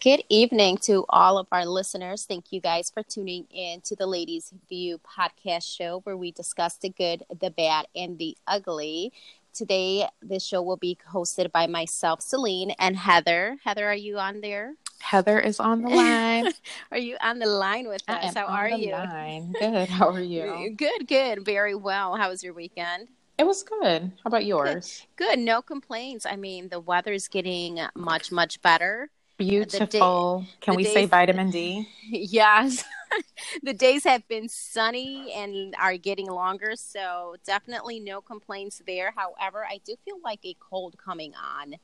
Good 0.00 0.24
evening 0.28 0.78
to 0.78 1.04
all 1.08 1.38
of 1.38 1.46
our 1.52 1.64
listeners. 1.64 2.24
Thank 2.24 2.50
you 2.50 2.60
guys 2.60 2.90
for 2.90 3.04
tuning 3.04 3.46
in 3.54 3.82
to 3.82 3.94
the 3.94 4.08
Ladies 4.08 4.52
View 4.68 4.98
podcast 4.98 5.62
show 5.62 6.00
where 6.00 6.16
we 6.16 6.32
discuss 6.32 6.76
the 6.76 6.88
good, 6.88 7.22
the 7.38 7.50
bad, 7.50 7.86
and 7.94 8.18
the 8.18 8.36
ugly. 8.48 9.12
Today, 9.54 10.08
this 10.20 10.44
show 10.44 10.60
will 10.60 10.76
be 10.76 10.98
hosted 11.12 11.52
by 11.52 11.68
myself, 11.68 12.20
Celine, 12.20 12.72
and 12.80 12.96
Heather. 12.96 13.58
Heather, 13.62 13.86
are 13.86 13.94
you 13.94 14.18
on 14.18 14.40
there? 14.40 14.74
Heather 14.98 15.38
is 15.38 15.60
on 15.60 15.82
the 15.82 15.90
line. 15.90 16.52
are 16.90 16.98
you 16.98 17.16
on 17.20 17.38
the 17.38 17.46
line 17.46 17.86
with 17.86 18.02
us? 18.08 18.34
How 18.34 18.46
are 18.46 18.68
you? 18.68 18.90
Line. 18.90 19.52
Good. 19.52 19.88
How 19.88 20.10
are 20.10 20.20
you? 20.20 20.74
Good, 20.76 21.06
good. 21.06 21.44
Very 21.44 21.76
well. 21.76 22.16
How 22.16 22.30
was 22.30 22.42
your 22.42 22.54
weekend? 22.54 23.06
It 23.38 23.46
was 23.46 23.62
good. 23.62 24.02
How 24.02 24.28
about 24.28 24.46
yours? 24.46 25.06
Good. 25.14 25.28
good. 25.28 25.38
No 25.38 25.62
complaints. 25.62 26.26
I 26.26 26.34
mean, 26.34 26.70
the 26.70 26.80
weather's 26.80 27.28
getting 27.28 27.78
much, 27.94 28.32
much 28.32 28.60
better. 28.62 29.10
Beautiful. 29.36 30.40
Day, 30.40 30.48
Can 30.60 30.76
we 30.76 30.84
days, 30.84 30.92
say 30.92 31.06
vitamin 31.06 31.50
D? 31.50 31.88
Yes. 32.08 32.84
the 33.62 33.74
days 33.74 34.04
have 34.04 34.26
been 34.28 34.48
sunny 34.48 35.32
and 35.34 35.74
are 35.78 35.96
getting 35.96 36.26
longer, 36.26 36.72
so 36.76 37.36
definitely 37.44 38.00
no 38.00 38.20
complaints 38.20 38.80
there. 38.86 39.12
However, 39.14 39.66
I 39.68 39.80
do 39.84 39.94
feel 40.04 40.16
like 40.24 40.40
a 40.44 40.56
cold 40.58 40.96
coming 40.98 41.34
on, 41.34 41.74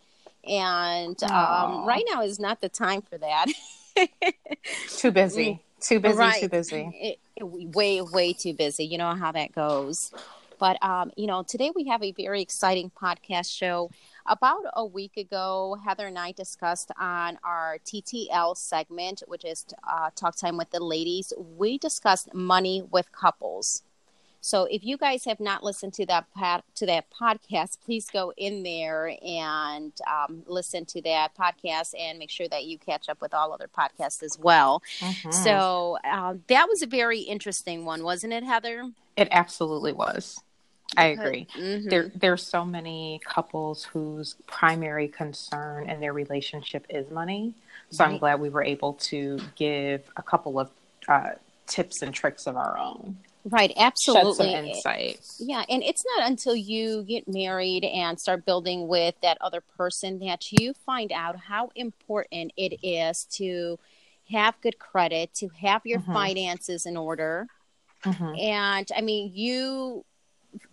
and 0.49 1.23
um, 1.25 1.85
right 1.85 2.05
now 2.11 2.23
is 2.23 2.39
not 2.39 2.61
the 2.61 2.69
time 2.69 3.03
for 3.03 3.19
that. 3.19 3.47
too 4.89 5.11
busy. 5.11 5.47
Mm. 5.47 5.61
Too 5.81 6.01
busy. 6.01 6.19
Right. 6.19 6.41
Too 6.41 6.49
busy. 6.49 6.91
It, 6.95 7.19
it, 7.37 7.45
way, 7.45 8.01
way 8.01 8.33
too 8.33 8.55
busy. 8.55 8.85
You 8.85 8.99
know 8.99 9.15
how 9.15 9.33
that 9.33 9.53
goes. 9.53 10.13
But 10.59 10.83
um, 10.83 11.11
you 11.17 11.27
know, 11.27 11.43
today 11.43 11.73
we 11.75 11.89
have 11.89 12.03
a 12.05 12.13
very 12.13 12.41
exciting 12.41 12.91
podcast 12.91 13.53
show. 13.53 13.91
About 14.27 14.65
a 14.75 14.85
week 14.85 15.17
ago, 15.17 15.77
Heather 15.85 16.07
and 16.07 16.19
I 16.19 16.33
discussed 16.33 16.93
on 16.99 17.39
our 17.43 17.79
TTL 17.85 18.57
segment, 18.57 19.23
which 19.27 19.45
is 19.45 19.67
uh, 19.89 20.11
Talk 20.15 20.37
Time 20.37 20.57
with 20.57 20.71
the 20.71 20.83
Ladies, 20.83 21.33
we 21.57 21.77
discussed 21.77 22.33
money 22.33 22.83
with 22.83 23.11
couples. 23.11 23.83
So 24.41 24.65
if 24.65 24.85
you 24.85 24.97
guys 24.97 25.25
have 25.25 25.39
not 25.39 25.63
listened 25.63 25.95
to 25.95 26.07
that 26.07 26.27
pod, 26.35 26.65
to 26.75 26.87
that 26.87 27.07
podcast, 27.11 27.79
please 27.85 28.11
go 28.13 28.33
in 28.37 28.65
there 28.65 29.17
and 29.25 29.93
um, 30.11 30.43
listen 30.47 30.85
to 30.87 31.03
that 31.03 31.37
podcast 31.37 31.95
and 31.99 32.19
make 32.19 32.31
sure 32.31 32.49
that 32.49 32.65
you 32.65 32.77
catch 32.77 33.09
up 33.09 33.21
with 33.21 33.33
all 33.35 33.53
other 33.53 33.69
podcasts 33.69 34.23
as 34.23 34.37
well. 34.39 34.83
Mm-hmm. 34.99 35.31
So 35.31 35.97
um, 36.05 36.43
that 36.49 36.69
was 36.69 36.83
a 36.83 36.87
very 36.87 37.21
interesting 37.21 37.85
one, 37.85 38.03
wasn't 38.03 38.33
it, 38.33 38.43
Heather? 38.43 38.91
It 39.17 39.29
absolutely 39.31 39.93
was. 39.93 40.41
I 40.97 41.07
agree. 41.07 41.47
Mm-hmm. 41.57 41.89
There, 41.89 42.13
there's 42.15 42.43
so 42.43 42.65
many 42.65 43.21
couples 43.25 43.85
whose 43.85 44.37
primary 44.47 45.09
concern 45.09 45.89
in 45.89 46.01
their 46.01 46.13
relationship 46.13 46.87
is 46.91 47.11
money. 47.11 47.55
So 47.91 48.05
right. 48.05 48.13
I'm 48.13 48.19
glad 48.19 48.41
we 48.41 48.49
were 48.49 48.63
able 48.63 48.95
to 48.95 49.39
give 49.57 50.11
a 50.17 50.23
couple 50.23 50.59
of 50.59 50.71
uh, 51.09 51.31
tips 51.67 52.03
and 52.03 52.15
tricks 52.15 52.47
of 52.47 52.57
our 52.57 52.79
own. 52.79 53.17
Right, 53.45 53.73
absolutely. 53.77 54.53
insight. 54.53 55.21
Yeah, 55.41 55.65
and 55.69 55.83
it's 55.83 56.05
not 56.17 56.29
until 56.29 56.55
you 56.55 57.03
get 57.03 57.27
married 57.27 57.85
and 57.85 58.19
start 58.21 58.47
building 58.47 58.87
with 58.87 59.17
that 59.23 59.39
other 59.41 59.61
person 59.61 60.21
that 60.21 60.53
you 60.53 60.75
find 60.87 61.11
out 61.11 61.37
how 61.37 61.71
important 61.75 62.53
it 62.57 62.79
is 62.87 63.25
to 63.33 63.79
have 64.31 64.61
good 64.61 64.79
credit, 64.79 65.35
to 65.35 65.49
have 65.61 65.83
your 65.85 65.99
mm-hmm. 65.99 66.13
finances 66.13 66.87
in 66.87 66.97
order. 66.97 67.49
Mm-hmm. 68.05 68.35
And 68.39 68.89
I 68.97 69.01
mean, 69.01 69.33
you 69.35 70.05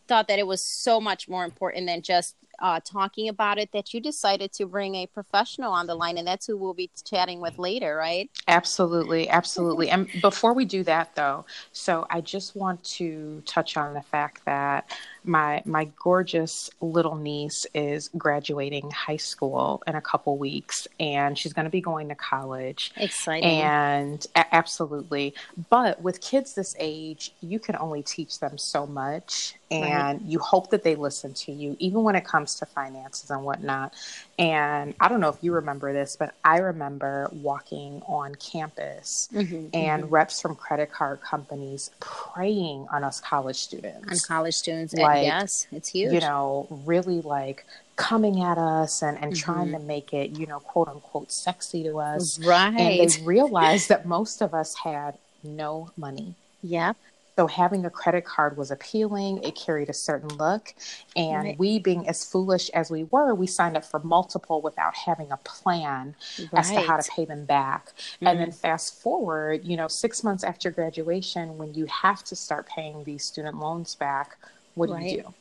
thought 0.10 0.28
that 0.28 0.40
it 0.40 0.48
was 0.48 0.64
so 0.64 1.00
much 1.00 1.30
more 1.30 1.46
important 1.46 1.86
than 1.86 2.02
just 2.02 2.36
uh, 2.62 2.80
talking 2.84 3.30
about 3.30 3.58
it 3.58 3.72
that 3.72 3.94
you 3.94 4.02
decided 4.02 4.52
to 4.52 4.66
bring 4.66 4.96
a 4.96 5.06
professional 5.06 5.72
on 5.72 5.88
the 5.88 5.96
line, 5.96 6.18
and 6.18 6.28
that's 6.28 6.46
who 6.46 6.58
we'll 6.58 6.74
be 6.74 6.90
chatting 7.10 7.40
with 7.40 7.58
later, 7.58 7.96
right? 7.96 8.30
Absolutely, 8.48 9.30
absolutely. 9.30 9.90
and 9.90 10.10
before 10.22 10.54
we 10.54 10.66
do 10.66 10.84
that, 10.84 11.16
though, 11.16 11.46
so 11.72 12.06
I 12.10 12.22
just 12.22 12.56
want 12.56 12.84
to 12.96 13.42
touch 13.46 13.78
on 13.78 13.94
the 13.94 14.02
fact 14.02 14.44
that 14.46 14.90
my 15.24 15.62
my 15.66 15.86
gorgeous 16.02 16.70
little 16.82 17.16
niece 17.16 17.66
is 17.74 18.10
graduating 18.18 18.90
high 18.92 19.18
school 19.18 19.84
in 19.86 19.96
a 19.96 20.02
couple 20.02 20.38
weeks 20.38 20.88
and 21.00 21.38
she's 21.38 21.52
going 21.52 21.66
to 21.66 21.70
be 21.70 21.82
going 21.82 22.08
to 22.08 22.16
college 22.16 22.94
exciting 22.96 23.44
and 23.44 24.28
a- 24.38 24.56
absolutely 24.56 25.34
but 25.70 26.02
with 26.02 26.22
kids 26.22 26.54
this 26.54 26.74
age 26.80 27.34
you 27.42 27.60
can 27.60 27.76
only 27.76 28.02
teach 28.02 28.40
them 28.40 28.58
so 28.58 28.88
much 28.88 29.56
and 29.72 30.20
right. 30.20 30.30
you 30.30 30.40
hope 30.40 30.72
that 30.72 30.84
they 30.84 30.96
listen 30.96 31.34
to 31.34 31.52
you 31.52 31.76
even 31.80 32.04
when 32.04 32.16
it 32.16 32.26
comes 32.26 32.56
to 32.56 32.66
finances 32.66 33.30
and 33.30 33.44
whatnot. 33.44 33.94
And 34.38 34.94
i 35.00 35.08
don't 35.08 35.20
know 35.20 35.30
if 35.30 35.38
you 35.42 35.52
remember 35.52 35.92
this 35.94 36.16
but 36.16 36.34
i 36.44 36.58
remember 36.58 37.30
walking 37.34 38.02
on 38.08 38.36
campus 38.36 39.30
mm-hmm, 39.34 39.68
and 39.74 40.04
mm-hmm. 40.04 40.14
reps 40.14 40.42
from 40.42 40.56
credit 40.56 40.92
card 40.92 41.22
companies 41.22 41.92
preying 42.00 42.88
on 42.92 43.04
us 43.04 43.20
college 43.20 43.58
students. 43.58 44.10
On 44.10 44.18
college 44.28 44.56
students 44.56 44.94
like 44.94 45.26
yes 45.26 45.68
it's 45.72 45.90
huge. 45.90 46.14
you 46.14 46.20
know 46.22 46.68
really 46.86 47.22
like 47.22 47.66
coming 47.96 48.42
at 48.42 48.58
us 48.58 49.02
and, 49.02 49.18
and 49.22 49.34
mm-hmm. 49.34 49.52
trying 49.52 49.72
to 49.74 49.80
make 49.80 50.14
it 50.14 50.32
you 50.32 50.48
know 50.48 50.60
quote 50.60 50.88
unquote 50.88 51.32
sexy 51.32 51.84
to 51.84 52.00
us. 52.00 52.40
Right 52.40 52.74
and 52.80 53.10
they 53.10 53.24
realized 53.24 53.90
that 53.90 54.06
most 54.06 54.42
of 54.42 54.54
us 54.54 54.74
had 54.76 55.18
no 55.44 55.92
money. 55.98 56.36
Yep 56.64 56.96
so 57.40 57.48
having 57.48 57.86
a 57.86 57.90
credit 57.90 58.26
card 58.26 58.58
was 58.58 58.70
appealing. 58.70 59.42
It 59.46 59.56
carried 59.56 59.88
a 59.88 59.94
certain 59.94 60.28
look. 60.28 60.74
And 61.16 61.44
right. 61.46 61.58
we, 61.58 61.80
being 61.80 62.06
as 62.06 62.26
foolish 62.26 62.70
as 62.72 62.92
we 62.92 63.06
were, 63.06 63.34
we 63.34 63.48
signed 63.48 63.78
up 63.78 63.86
for 63.86 64.02
multiple 64.02 64.62
without 64.62 64.94
having 64.94 65.32
a 65.32 65.38
plan 65.38 66.16
right. 66.38 66.50
as 66.52 66.70
to 66.70 66.82
how 66.82 66.98
to 66.98 67.10
pay 67.10 67.24
them 67.24 67.46
back. 67.46 67.94
Mm-hmm. 67.96 68.28
And 68.28 68.40
then 68.42 68.52
fast 68.52 69.02
forward, 69.02 69.64
you 69.64 69.78
know, 69.78 69.88
six 69.88 70.22
months 70.22 70.44
after 70.44 70.70
graduation, 70.70 71.58
when 71.58 71.74
you 71.74 71.86
have 71.86 72.26
to 72.26 72.36
start 72.36 72.68
paying 72.68 73.06
these 73.06 73.24
student 73.24 73.58
loans 73.58 73.96
back, 73.96 74.36
what 74.76 74.88
do 74.88 74.96
right. 74.96 75.10
you 75.10 75.22
do? 75.22 75.34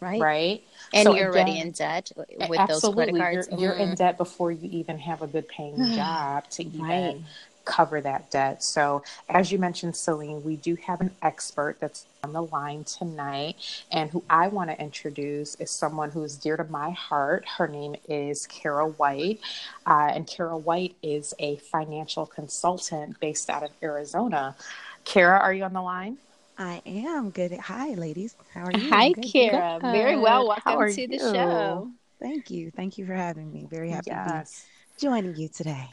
Right. 0.00 0.20
Right. 0.20 0.62
And 0.92 1.06
so 1.06 1.14
you're 1.14 1.30
again, 1.30 1.46
already 1.46 1.60
in 1.60 1.70
debt 1.70 2.12
with 2.14 2.58
absolutely, 2.58 2.66
those 2.66 2.94
credit 2.94 3.16
cards. 3.16 3.48
You're, 3.52 3.60
you're 3.60 3.86
mm. 3.86 3.90
in 3.90 3.94
debt 3.94 4.18
before 4.18 4.52
you 4.52 4.68
even 4.70 4.98
have 4.98 5.22
a 5.22 5.26
good 5.26 5.48
paying 5.48 5.82
job 5.94 6.48
to 6.50 6.64
even 6.64 7.24
cover 7.68 8.00
that 8.00 8.30
debt. 8.30 8.64
So, 8.64 9.02
as 9.28 9.52
you 9.52 9.58
mentioned, 9.58 9.94
Celine, 9.94 10.42
we 10.42 10.56
do 10.56 10.74
have 10.76 11.00
an 11.00 11.10
expert 11.22 11.76
that's 11.78 12.06
on 12.24 12.32
the 12.32 12.42
line 12.42 12.82
tonight, 12.84 13.56
and 13.92 14.10
who 14.10 14.24
I 14.28 14.48
want 14.48 14.70
to 14.70 14.80
introduce 14.80 15.54
is 15.56 15.70
someone 15.70 16.10
who 16.10 16.24
is 16.24 16.36
dear 16.36 16.56
to 16.56 16.64
my 16.64 16.90
heart. 16.90 17.44
Her 17.46 17.68
name 17.68 17.94
is 18.08 18.46
Kara 18.46 18.88
White, 18.88 19.40
uh, 19.86 20.10
and 20.14 20.26
Kara 20.26 20.56
White 20.56 20.96
is 21.02 21.34
a 21.38 21.56
financial 21.56 22.26
consultant 22.26 23.20
based 23.20 23.50
out 23.50 23.62
of 23.62 23.70
Arizona. 23.82 24.56
Kara, 25.04 25.38
are 25.38 25.52
you 25.52 25.64
on 25.64 25.74
the 25.74 25.82
line? 25.82 26.16
I 26.56 26.82
am 26.86 27.30
good. 27.30 27.52
Hi, 27.52 27.90
ladies. 27.90 28.34
How 28.52 28.64
are 28.64 28.72
you? 28.72 28.88
Hi, 28.90 29.12
Kara. 29.12 29.78
Very 29.80 30.16
well. 30.16 30.48
Welcome 30.48 30.92
to 30.92 31.00
you? 31.02 31.06
the 31.06 31.18
show. 31.18 31.90
Thank 32.18 32.50
you. 32.50 32.72
Thank 32.72 32.98
you 32.98 33.06
for 33.06 33.14
having 33.14 33.52
me. 33.52 33.66
Very 33.70 33.90
happy 33.90 34.10
yes. 34.10 34.66
to 34.98 35.06
be 35.06 35.08
joining 35.08 35.36
you 35.36 35.48
today. 35.48 35.88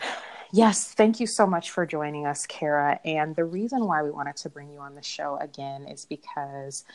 Yes, 0.56 0.94
thank 0.94 1.20
you 1.20 1.28
so 1.28 1.46
much 1.46 1.72
for 1.72 1.86
joining 1.86 2.26
us, 2.26 2.46
Kara. 2.46 2.98
And 3.04 3.36
the 3.36 3.44
reason 3.44 3.86
why 3.88 4.04
we 4.04 4.10
wanted 4.10 4.38
to 4.38 4.50
bring 4.50 4.72
you 4.72 4.80
on 4.80 4.96
the 4.96 5.04
show 5.04 5.38
again 5.42 5.86
is 5.86 6.06
because 6.06 6.86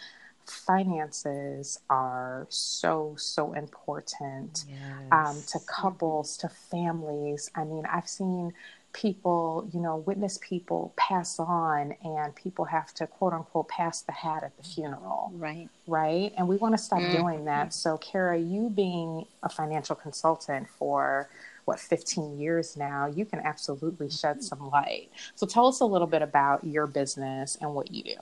finances 0.47 1.79
are 1.91 2.47
so 2.49 3.15
so 3.19 3.53
important 3.53 4.65
yes. 4.67 4.79
um, 5.13 5.43
to 5.47 5.61
couples 5.67 6.37
to 6.37 6.49
families 6.49 7.51
i 7.55 7.63
mean 7.63 7.85
i've 7.87 8.09
seen 8.09 8.53
people 8.93 9.69
you 9.73 9.79
know 9.79 9.99
witness 9.99 10.41
people 10.43 10.93
pass 10.97 11.39
on 11.39 11.95
and 12.03 12.35
people 12.35 12.65
have 12.65 12.93
to 12.93 13.07
quote 13.07 13.33
unquote 13.33 13.69
pass 13.69 14.03
the 14.03 14.13
hat 14.13 14.43
at 14.43 14.57
the 14.57 14.65
funeral 14.65 15.31
right 15.35 15.69
right 15.87 16.33
and 16.37 16.49
we 16.49 16.57
want 16.57 16.77
to 16.77 16.83
stop 16.83 16.99
mm. 16.99 17.17
doing 17.17 17.45
that 17.45 17.73
so 17.73 17.97
kara 17.99 18.37
you 18.37 18.69
being 18.71 19.25
a 19.45 19.49
financial 19.49 19.95
consultant 19.95 20.67
for 20.69 21.29
what 21.71 21.79
15 21.79 22.41
years 22.41 22.77
now 22.77 23.07
you 23.07 23.25
can 23.25 23.39
absolutely 23.39 24.11
shed 24.11 24.39
mm-hmm. 24.39 24.43
some 24.43 24.71
light. 24.71 25.09
So 25.37 25.47
tell 25.47 25.69
us 25.69 25.79
a 25.79 25.85
little 25.85 26.09
bit 26.09 26.21
about 26.21 26.65
your 26.65 26.89
business 26.89 27.57
and 27.61 27.73
what 27.73 27.93
you 27.93 28.03
do. 28.03 28.17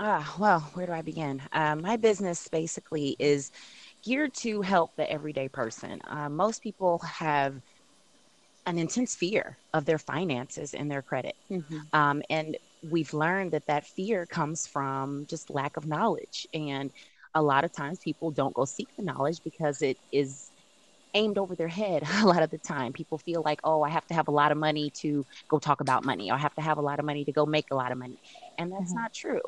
Ah 0.00 0.34
well 0.36 0.60
where 0.74 0.86
do 0.86 0.92
i 0.92 1.02
begin? 1.02 1.40
Uh, 1.52 1.76
my 1.76 1.96
business 1.96 2.48
basically 2.48 3.14
is 3.20 3.52
geared 4.02 4.34
to 4.34 4.62
help 4.62 4.96
the 4.96 5.08
everyday 5.08 5.48
person. 5.48 6.00
Uh, 6.08 6.28
most 6.28 6.60
people 6.60 6.98
have 6.98 7.54
an 8.66 8.78
intense 8.78 9.14
fear 9.14 9.56
of 9.72 9.84
their 9.84 9.98
finances 9.98 10.74
and 10.74 10.90
their 10.90 11.02
credit. 11.02 11.36
Mm-hmm. 11.52 11.78
um, 11.92 12.20
and 12.30 12.56
we've 12.90 13.14
learned 13.14 13.52
that 13.52 13.66
that 13.66 13.86
fear 13.86 14.26
comes 14.26 14.66
from 14.66 15.24
just 15.26 15.50
lack 15.50 15.76
of 15.76 15.86
knowledge. 15.86 16.48
And 16.52 16.90
a 17.36 17.42
lot 17.42 17.62
of 17.62 17.72
times 17.72 18.00
people 18.00 18.32
don't 18.32 18.54
go 18.54 18.64
seek 18.64 18.88
the 18.96 19.04
knowledge 19.04 19.42
because 19.44 19.82
it 19.82 19.98
is 20.10 20.47
aimed 21.18 21.36
over 21.36 21.54
their 21.54 21.68
head 21.68 22.04
a 22.22 22.26
lot 22.26 22.42
of 22.42 22.50
the 22.50 22.58
time. 22.58 22.92
People 22.92 23.18
feel 23.18 23.42
like, 23.44 23.60
oh, 23.64 23.82
I 23.82 23.90
have 23.90 24.06
to 24.06 24.14
have 24.14 24.28
a 24.28 24.30
lot 24.30 24.52
of 24.52 24.58
money 24.58 24.90
to 25.02 25.26
go 25.48 25.58
talk 25.58 25.80
about 25.80 26.04
money, 26.04 26.30
or 26.30 26.34
I 26.34 26.38
have 26.38 26.54
to 26.54 26.62
have 26.62 26.78
a 26.78 26.82
lot 26.82 26.98
of 26.98 27.04
money 27.04 27.24
to 27.24 27.32
go 27.32 27.44
make 27.44 27.70
a 27.70 27.74
lot 27.74 27.92
of 27.92 27.98
money. 27.98 28.18
And 28.56 28.72
that's 28.72 28.92
mm-hmm. 28.92 29.02
not 29.02 29.12
true 29.12 29.42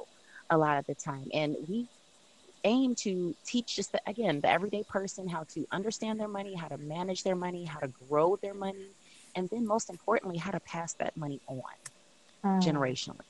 a 0.50 0.58
lot 0.58 0.78
of 0.78 0.86
the 0.86 0.94
time. 0.94 1.28
And 1.32 1.56
we 1.68 1.86
aim 2.64 2.94
to 2.96 3.34
teach 3.44 3.76
just 3.76 3.92
the, 3.92 4.00
again, 4.06 4.40
the 4.40 4.50
everyday 4.50 4.82
person 4.82 5.28
how 5.28 5.44
to 5.54 5.66
understand 5.70 6.20
their 6.20 6.28
money, 6.28 6.54
how 6.54 6.68
to 6.68 6.76
manage 6.76 7.22
their 7.22 7.36
money, 7.36 7.64
how 7.64 7.78
to 7.78 7.88
grow 8.08 8.36
their 8.36 8.54
money, 8.54 8.88
and 9.34 9.48
then 9.48 9.66
most 9.66 9.88
importantly, 9.90 10.36
how 10.36 10.50
to 10.50 10.60
pass 10.60 10.92
that 10.94 11.16
money 11.16 11.40
on 11.46 11.62
mm. 12.44 12.62
generationally. 12.62 13.29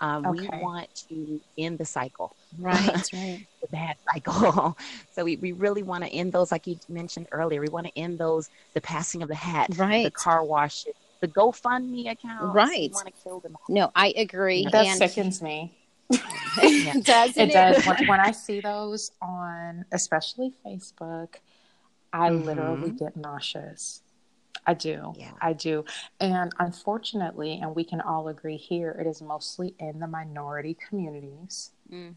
Um, 0.00 0.26
okay. 0.26 0.48
We 0.52 0.62
want 0.62 1.06
to 1.08 1.40
end 1.56 1.78
the 1.78 1.84
cycle. 1.84 2.36
Right, 2.58 2.86
right. 3.12 3.46
the 3.60 3.68
bad 3.68 3.96
cycle. 4.12 4.76
so 5.12 5.24
we, 5.24 5.36
we 5.36 5.52
really 5.52 5.82
want 5.82 6.04
to 6.04 6.10
end 6.10 6.32
those, 6.32 6.52
like 6.52 6.66
you 6.66 6.78
mentioned 6.88 7.28
earlier, 7.32 7.60
we 7.60 7.68
want 7.68 7.86
to 7.86 7.98
end 7.98 8.18
those, 8.18 8.50
the 8.74 8.80
passing 8.80 9.22
of 9.22 9.28
the 9.28 9.34
hat, 9.34 9.70
right. 9.76 10.04
the 10.04 10.10
car 10.10 10.44
wash, 10.44 10.84
the 11.20 11.28
GoFundMe 11.28 12.10
account. 12.10 12.54
Right. 12.54 12.90
want 12.92 13.06
to 13.06 13.12
kill 13.22 13.40
them. 13.40 13.56
No, 13.68 13.90
I 13.94 14.12
agree. 14.16 14.66
That 14.70 14.86
and 14.86 14.98
sickens 14.98 15.42
me. 15.42 15.72
does 16.10 17.36
it, 17.36 17.48
it 17.48 17.52
does. 17.52 17.84
When, 17.84 18.06
when, 18.06 18.20
I 18.20 18.30
see 18.30 18.60
those 18.60 19.10
on, 19.20 19.84
especially 19.92 20.52
Facebook, 20.64 21.34
I 22.12 22.30
mm-hmm. 22.30 22.44
literally 22.44 22.90
get 22.90 23.16
nauseous. 23.16 24.02
I 24.66 24.74
do. 24.74 25.12
Yeah. 25.16 25.30
I 25.40 25.52
do. 25.52 25.84
And 26.20 26.52
unfortunately, 26.58 27.60
and 27.62 27.74
we 27.74 27.84
can 27.84 28.00
all 28.00 28.28
agree 28.28 28.56
here, 28.56 28.90
it 29.00 29.06
is 29.06 29.22
mostly 29.22 29.74
in 29.78 30.00
the 30.00 30.08
minority 30.08 30.76
communities 30.88 31.70
mm. 31.90 32.14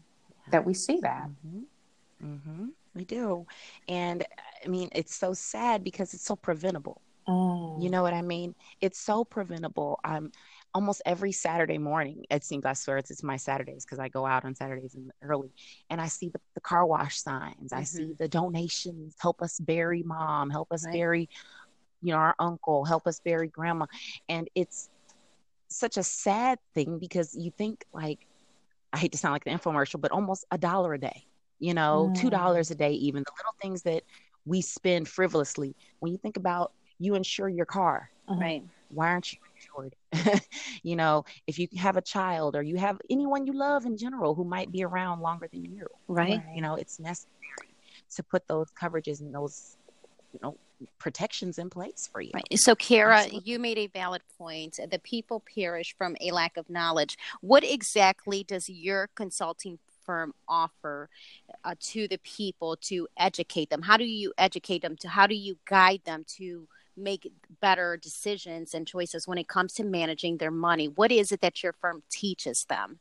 that 0.50 0.64
we 0.64 0.74
see 0.74 0.98
that. 1.00 1.28
Mm-hmm. 1.46 2.34
Mm-hmm. 2.34 2.66
We 2.94 3.04
do. 3.04 3.46
And 3.88 4.26
I 4.64 4.68
mean, 4.68 4.88
it's 4.92 5.14
so 5.14 5.32
sad 5.32 5.84
because 5.84 6.12
it's 6.12 6.24
so 6.24 6.36
preventable. 6.36 7.00
Mm. 7.28 7.82
You 7.82 7.90
know 7.90 8.02
what 8.02 8.14
I 8.14 8.22
mean? 8.22 8.54
It's 8.80 8.98
so 8.98 9.24
preventable. 9.24 10.00
I'm 10.02 10.32
almost 10.74 11.02
every 11.04 11.32
Saturday 11.32 11.78
morning. 11.78 12.24
It 12.30 12.44
seems 12.44 12.64
I 12.64 12.72
swear 12.72 12.98
it's, 12.98 13.10
it's 13.10 13.22
my 13.22 13.36
Saturdays 13.36 13.84
because 13.84 13.98
I 13.98 14.08
go 14.08 14.26
out 14.26 14.44
on 14.44 14.54
Saturdays 14.54 14.94
in 14.94 15.10
early 15.22 15.50
and 15.88 16.00
I 16.00 16.06
see 16.08 16.28
the, 16.28 16.40
the 16.54 16.60
car 16.60 16.86
wash 16.86 17.20
signs. 17.20 17.72
Mm-hmm. 17.72 17.78
I 17.78 17.84
see 17.84 18.02
mm-hmm. 18.02 18.12
the 18.18 18.28
donations. 18.28 19.14
Help 19.20 19.42
us 19.42 19.58
bury 19.60 20.02
mom. 20.02 20.50
Help 20.50 20.72
us 20.72 20.84
right. 20.84 20.92
bury, 20.92 21.28
you 22.02 22.12
know, 22.12 22.18
our 22.18 22.34
uncle. 22.38 22.84
Help 22.84 23.06
us 23.06 23.20
bury 23.20 23.48
grandma. 23.48 23.86
And 24.28 24.48
it's 24.54 24.90
such 25.68 25.96
a 25.96 26.02
sad 26.02 26.58
thing 26.74 26.98
because 26.98 27.34
you 27.34 27.50
think 27.50 27.84
like, 27.92 28.26
I 28.92 28.98
hate 28.98 29.12
to 29.12 29.18
sound 29.18 29.32
like 29.32 29.44
the 29.44 29.50
infomercial, 29.50 30.00
but 30.00 30.10
almost 30.10 30.44
a 30.50 30.58
dollar 30.58 30.94
a 30.94 30.98
day. 30.98 31.24
You 31.58 31.74
know, 31.74 32.10
mm. 32.10 32.18
two 32.18 32.30
dollars 32.30 32.70
a 32.70 32.74
day. 32.74 32.92
Even 32.92 33.22
the 33.22 33.32
little 33.36 33.54
things 33.60 33.82
that 33.82 34.02
we 34.46 34.62
spend 34.62 35.08
frivolously. 35.08 35.74
When 36.00 36.10
you 36.10 36.18
think 36.18 36.36
about 36.36 36.72
you 36.98 37.14
insure 37.14 37.48
your 37.48 37.66
car, 37.66 38.10
right? 38.28 38.64
Why 38.88 39.08
aren't 39.08 39.32
you 39.32 39.38
insured? 39.54 40.40
you 40.82 40.96
know, 40.96 41.24
if 41.46 41.58
you 41.58 41.68
have 41.76 41.96
a 41.96 42.02
child 42.02 42.56
or 42.56 42.62
you 42.62 42.76
have 42.76 43.00
anyone 43.08 43.46
you 43.46 43.52
love 43.52 43.84
in 43.86 43.96
general 43.96 44.34
who 44.34 44.44
might 44.44 44.72
be 44.72 44.84
around 44.84 45.20
longer 45.20 45.48
than 45.52 45.64
you, 45.64 45.86
right? 46.08 46.42
You 46.54 46.62
know, 46.62 46.74
it's 46.74 46.98
necessary 46.98 47.74
to 48.16 48.22
put 48.22 48.46
those 48.48 48.68
coverages 48.72 49.20
and 49.20 49.34
those, 49.34 49.76
you 50.32 50.40
know, 50.42 50.56
protections 50.98 51.58
in 51.58 51.70
place 51.70 52.08
for 52.10 52.20
you. 52.20 52.30
Right. 52.34 52.46
So, 52.54 52.74
Kara, 52.74 53.26
you 53.26 53.58
made 53.58 53.78
a 53.78 53.86
valid 53.88 54.22
point. 54.38 54.78
The 54.90 54.98
people 54.98 55.42
perish 55.54 55.94
from 55.96 56.16
a 56.20 56.30
lack 56.30 56.56
of 56.56 56.68
knowledge. 56.70 57.18
What 57.40 57.64
exactly 57.64 58.44
does 58.44 58.68
your 58.68 59.08
consulting 59.14 59.78
firm 60.04 60.34
offer 60.48 61.08
uh, 61.64 61.74
to 61.80 62.08
the 62.08 62.18
people 62.18 62.76
to 62.82 63.06
educate 63.16 63.70
them? 63.70 63.82
How 63.82 63.96
do 63.96 64.04
you 64.04 64.32
educate 64.38 64.82
them? 64.82 64.96
To 65.00 65.08
how 65.08 65.26
do 65.26 65.34
you 65.34 65.58
guide 65.68 66.02
them 66.04 66.24
to 66.38 66.66
make 66.96 67.30
better 67.60 67.96
decisions 67.96 68.74
and 68.74 68.86
choices 68.86 69.26
when 69.26 69.38
it 69.38 69.48
comes 69.48 69.72
to 69.74 69.84
managing 69.84 70.38
their 70.38 70.50
money? 70.50 70.86
What 70.88 71.12
is 71.12 71.32
it 71.32 71.40
that 71.40 71.62
your 71.62 71.72
firm 71.72 72.02
teaches 72.10 72.66
them? 72.68 72.98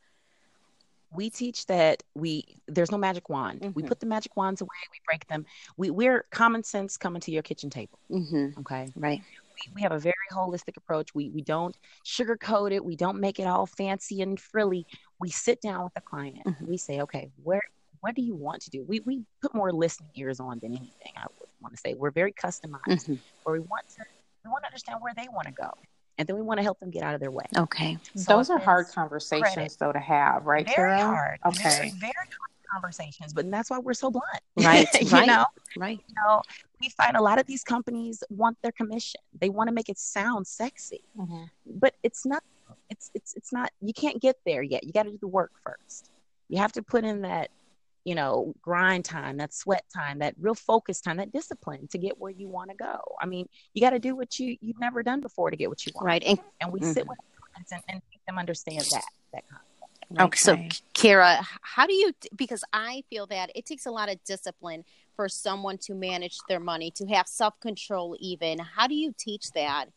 We 1.11 1.29
teach 1.29 1.65
that 1.67 2.03
we 2.13 2.44
there's 2.67 2.91
no 2.91 2.97
magic 2.97 3.29
wand. 3.29 3.61
Mm-hmm. 3.61 3.71
We 3.73 3.83
put 3.83 4.00
the 4.00 4.06
magic 4.06 4.35
wands 4.38 4.61
away. 4.61 4.69
We 4.91 5.00
break 5.06 5.27
them. 5.27 5.45
We 5.77 5.89
we're 5.89 6.25
common 6.31 6.63
sense 6.63 6.97
coming 6.97 7.21
to 7.21 7.31
your 7.31 7.44
kitchen 7.44 7.69
table. 7.69 8.00
Mm-hmm. 8.11 8.59
Okay, 8.61 8.89
right. 8.95 9.21
We, 9.56 9.71
we 9.75 9.81
have 9.81 9.91
a 9.91 10.00
very 10.00 10.13
holistic 10.31 10.77
approach. 10.77 11.13
We 11.15 11.29
we 11.29 11.41
don't 11.41 11.75
sugarcoat 12.06 12.71
it. 12.71 12.83
We 12.83 12.95
don't 12.95 13.19
make 13.19 13.39
it 13.39 13.47
all 13.47 13.65
fancy 13.65 14.21
and 14.21 14.39
frilly. 14.39 14.85
We 15.19 15.29
sit 15.29 15.61
down 15.61 15.83
with 15.83 15.94
the 15.94 16.01
client. 16.01 16.45
Mm-hmm. 16.45 16.67
We 16.67 16.77
say, 16.77 17.01
okay, 17.01 17.29
where 17.44 17.63
what 18.01 18.15
do 18.15 18.21
you 18.21 18.35
want 18.35 18.61
to 18.63 18.69
do? 18.69 18.85
We 18.88 19.00
we 19.01 19.23
put 19.41 19.53
more 19.53 19.71
listening 19.71 20.09
ears 20.15 20.39
on 20.39 20.59
than 20.59 20.71
anything. 20.71 21.13
I 21.17 21.25
would 21.39 21.50
want 21.61 21.75
to 21.75 21.79
say 21.79 21.95
we're 21.95 22.11
very 22.11 22.31
customized, 22.31 22.81
mm-hmm. 22.88 23.15
where 23.44 23.53
we 23.53 23.59
want 23.59 23.88
to 23.95 24.03
we 24.45 24.51
want 24.51 24.63
to 24.63 24.67
understand 24.67 25.00
where 25.01 25.13
they 25.15 25.27
want 25.27 25.47
to 25.47 25.53
go, 25.53 25.71
and 26.19 26.27
then 26.27 26.36
we 26.36 26.42
want 26.42 26.57
to 26.57 26.63
help 26.63 26.80
them 26.80 26.92
get 26.92 27.01
out 27.01 27.16
of 27.16 27.21
their 27.21 27.31
way. 27.31 27.45
Okay, 27.57 27.98
so 28.13 28.36
those 28.36 28.50
are 28.50 28.60
hard 28.60 28.88
conversations 28.89 29.54
credit. 29.54 29.77
though 29.80 29.94
to 29.94 30.00
have, 30.00 30.45
right? 30.45 30.66
Very 30.66 30.75
Kara? 30.75 31.01
hard. 31.01 31.39
Okay, 31.48 31.63
very, 31.63 31.89
very 31.92 32.13
hard 32.13 32.51
conversations, 32.71 33.33
but 33.33 33.50
that's 33.50 33.69
why 33.69 33.80
we're 33.80 33.94
so 33.94 34.12
blunt, 34.12 34.27
right? 34.57 34.88
you 35.01 35.10
right. 35.10 35.25
know, 35.25 35.45
right? 35.77 36.00
You 36.07 36.16
know, 36.16 36.42
we 36.81 36.89
find 36.89 37.16
a 37.16 37.21
lot 37.21 37.39
of 37.39 37.48
these 37.48 37.63
companies 37.63 38.21
want 38.30 38.57
their 38.62 38.74
commission. 38.74 39.21
They 39.39 39.50
want 39.50 39.69
to 39.69 39.74
make 39.74 39.89
it 39.89 39.98
sound 39.98 40.45
sexy, 40.45 41.01
mm-hmm. 41.18 41.45
but 41.66 41.95
it's 42.04 42.25
not. 42.25 42.44
It's 42.89 43.10
it's 43.13 43.33
it's 43.36 43.54
not. 43.54 43.71
You 43.81 43.94
can't 43.94 44.21
get 44.21 44.36
there 44.45 44.62
yet. 44.62 44.83
You 44.83 44.92
got 44.92 45.04
to 45.04 45.12
do 45.12 45.18
the 45.19 45.27
work 45.27 45.51
first. 45.63 46.12
You 46.50 46.57
have 46.57 46.74
to 46.74 46.83
put 46.83 47.06
in 47.06 47.21
that 47.21 47.50
you 48.06 48.16
know, 48.16 48.54
grind 48.62 49.06
time, 49.06 49.38
that 49.38 49.54
sweat 49.54 49.86
time, 49.94 50.19
that 50.19 50.36
real 50.40 50.56
focus 50.56 51.01
time, 51.01 51.18
that 51.18 51.31
discipline 51.31 51.88
to 51.90 51.98
get 51.98 52.19
where 52.19 52.31
you 52.31 52.48
want 52.48 52.69
to 52.69 52.75
go. 52.75 53.00
I 53.22 53.25
mean, 53.25 53.48
you 53.74 53.81
got 53.81 53.92
to 53.92 54.00
do 54.00 54.16
what 54.16 54.40
you 54.40 54.57
you've 54.62 54.80
never 54.80 55.04
done 55.04 55.22
before 55.22 55.51
to 55.51 55.57
get 55.57 55.69
what 55.69 55.86
you 55.86 55.92
want. 55.96 56.06
Right. 56.06 56.24
And, 56.24 56.40
and 56.62 56.72
we 56.72 56.80
mm-hmm. 56.80 56.92
sit 56.92 57.07
with 57.07 57.18
clients 57.54 57.72
and, 57.72 57.81
and 57.90 58.01
make 58.12 58.25
them 58.25 58.38
understand 58.38 58.81
that 58.92 59.04
that 59.34 59.44
concept. 59.48 59.66
Right. 60.12 60.25
Okay, 60.25 60.38
so 60.38 60.57
Kara, 60.94 61.40
how 61.62 61.86
do 61.86 61.94
you? 61.94 62.13
Because 62.36 62.63
I 62.74 63.04
feel 63.10 63.28
that 63.28 63.51
it 63.54 63.66
takes 63.66 63.86
a 63.86 63.92
lot 63.92 64.10
of 64.10 64.24
discipline 64.24 64.84
for 65.16 65.30
someone 65.30 65.78
to 65.78 65.94
manage 65.94 66.38
their 66.48 66.60
money, 66.60 66.92
to 66.95 67.06
have 67.07 67.28
self 67.28 67.60
control. 67.60 68.16
Even 68.19 68.57
how 68.57 68.88
do 68.88 68.95
you 68.95 69.13
teach 69.18 69.52
that? 69.54 69.90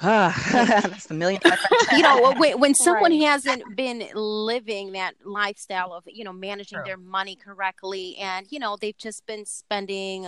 that's 0.02 1.06
the 1.06 1.14
million. 1.14 1.42
you 1.92 2.00
know, 2.00 2.32
when, 2.38 2.58
when 2.58 2.74
someone 2.74 3.10
right. 3.10 3.22
hasn't 3.22 3.76
been 3.76 4.08
living 4.14 4.92
that 4.92 5.14
lifestyle 5.24 5.92
of 5.92 6.04
you 6.06 6.24
know 6.24 6.32
managing 6.32 6.76
True. 6.76 6.84
their 6.86 6.96
money 6.96 7.36
correctly, 7.36 8.16
and 8.16 8.46
you 8.48 8.58
know 8.58 8.78
they've 8.80 8.96
just 8.96 9.26
been 9.26 9.44
spending, 9.44 10.26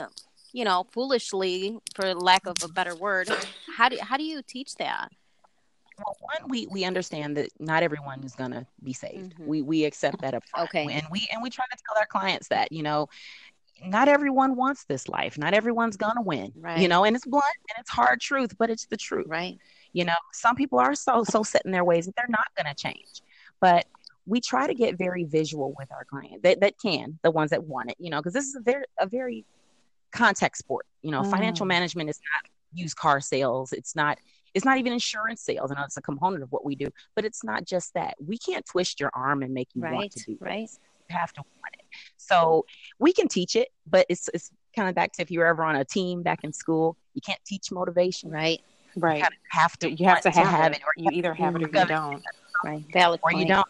you 0.53 0.65
know, 0.65 0.87
foolishly, 0.93 1.79
for 1.95 2.15
lack 2.15 2.47
of 2.47 2.57
a 2.63 2.69
better 2.69 2.95
word. 2.95 3.31
How 3.75 3.89
do 3.89 3.97
how 4.03 4.19
do 4.19 4.25
you 4.25 4.43
teach 4.47 4.75
that? 4.75 5.11
Well, 5.99 6.17
one, 6.21 6.51
we 6.51 6.67
we 6.67 6.85
understand 6.85 7.39
that 7.39 7.49
not 7.59 7.83
everyone 7.83 8.25
is 8.25 8.35
gonna 8.35 8.67
be 8.83 8.93
saved. 8.93 9.35
Mm-hmm. 9.35 9.47
We 9.47 9.63
we 9.63 9.85
accept 9.85 10.21
that 10.21 10.35
up 10.35 10.45
front. 10.51 10.69
Okay, 10.69 10.87
and 10.91 11.07
we 11.11 11.27
and 11.33 11.43
we 11.43 11.49
try 11.49 11.65
to 11.65 11.79
tell 11.89 11.99
our 11.99 12.07
clients 12.07 12.49
that 12.49 12.73
you 12.73 12.83
know 12.83 13.09
not 13.87 14.09
everyone 14.09 14.57
wants 14.57 14.85
this 14.85 15.09
life. 15.09 15.39
Not 15.39 15.55
everyone's 15.55 15.97
gonna 15.97 16.23
win. 16.23 16.53
Right. 16.57 16.79
You 16.79 16.89
know, 16.89 17.05
and 17.05 17.17
it's 17.17 17.27
blunt 17.27 17.45
and 17.69 17.81
it's 17.81 17.91
hard 17.91 18.21
truth, 18.21 18.57
but 18.59 18.71
it's 18.71 18.87
the 18.87 18.97
truth. 18.97 19.27
Right. 19.29 19.59
You 19.93 20.05
know, 20.05 20.15
some 20.33 20.57
people 20.57 20.79
are 20.79 20.95
so 20.95 21.25
so 21.25 21.43
set 21.43 21.63
in 21.65 21.71
their 21.71 21.85
ways 21.85 22.07
that 22.07 22.17
they're 22.17 22.27
not 22.29 22.47
gonna 22.57 22.75
change. 22.75 23.23
But 23.61 23.87
we 24.27 24.41
try 24.41 24.67
to 24.67 24.75
get 24.75 24.97
very 24.97 25.25
visual 25.25 25.75
with 25.77 25.91
our 25.91 26.05
client 26.05 26.43
that, 26.45 26.61
that 26.61 26.75
can, 26.81 27.19
the 27.23 27.31
ones 27.31 27.51
that 27.51 27.65
want 27.65 27.91
it, 27.91 27.97
you 27.99 28.11
know, 28.11 28.19
because 28.19 28.33
this 28.33 28.47
is 28.47 28.55
a 28.55 28.61
very 28.61 28.85
a 28.99 29.07
very 29.07 29.45
context 30.13 30.61
sport. 30.61 30.87
You 31.03 31.11
know, 31.11 31.23
mm. 31.23 31.31
financial 31.31 31.67
management 31.67 32.09
is 32.11 32.21
not 32.33 32.51
used 32.75 32.97
car 32.97 33.21
sales. 33.21 33.73
It's 33.73 33.97
not 33.97 34.19
it's 34.55 34.65
not 34.65 34.79
even 34.79 34.93
insurance 34.93 35.41
sales. 35.41 35.73
I 35.73 35.77
know 35.77 35.85
it's 35.85 35.97
a 35.97 36.03
component 36.03 36.43
of 36.43 36.53
what 36.53 36.65
we 36.65 36.77
do, 36.77 36.89
but 37.15 37.25
it's 37.25 37.43
not 37.43 37.65
just 37.65 37.95
that. 37.95 38.15
We 38.25 38.39
can't 38.39 38.65
twist 38.67 39.01
your 39.01 39.11
arm 39.15 39.43
and 39.43 39.55
make 39.55 39.69
you 39.75 39.83
right, 39.83 39.95
want 39.95 40.13
to 40.13 40.25
do 40.25 40.39
right. 40.41 40.63
This. 40.63 40.79
You 41.13 41.19
have 41.19 41.33
to 41.35 41.41
want 41.41 41.75
it. 41.75 41.85
So 42.17 42.65
we 42.99 43.13
can 43.13 43.29
teach 43.29 43.57
it, 43.57 43.69
but 43.87 44.07
it's 44.09 44.29
it's 44.35 44.51
kind 44.75 44.89
of 44.89 44.95
back 44.95 45.13
to 45.13 45.23
if 45.23 45.31
you 45.31 45.41
were 45.41 45.47
ever 45.47 45.65
on 45.65 45.77
a 45.77 45.85
team 45.85 46.23
back 46.23 46.45
in 46.45 46.53
school, 46.53 46.97
you 47.15 47.21
can't 47.21 47.41
teach 47.45 47.71
motivation. 47.71 48.31
Right. 48.31 48.61
Right. 48.97 49.19
You 49.19 49.29
have 49.51 49.79
to 49.79 49.91
you 49.91 50.07
have 50.07 50.21
to 50.23 50.31
have, 50.31 50.45
to 50.45 50.51
have 50.51 50.73
it. 50.73 50.79
it. 50.79 50.83
or 50.83 50.93
you 50.97 51.11
either 51.13 51.35
have 51.35 51.57
it 51.57 51.63
or 51.63 51.81
you 51.81 51.87
don't. 51.87 52.23
Right. 52.65 52.85
Valid 52.93 53.21
or 53.23 53.31
point. 53.31 53.41
you 53.41 53.49
don't. 53.49 53.67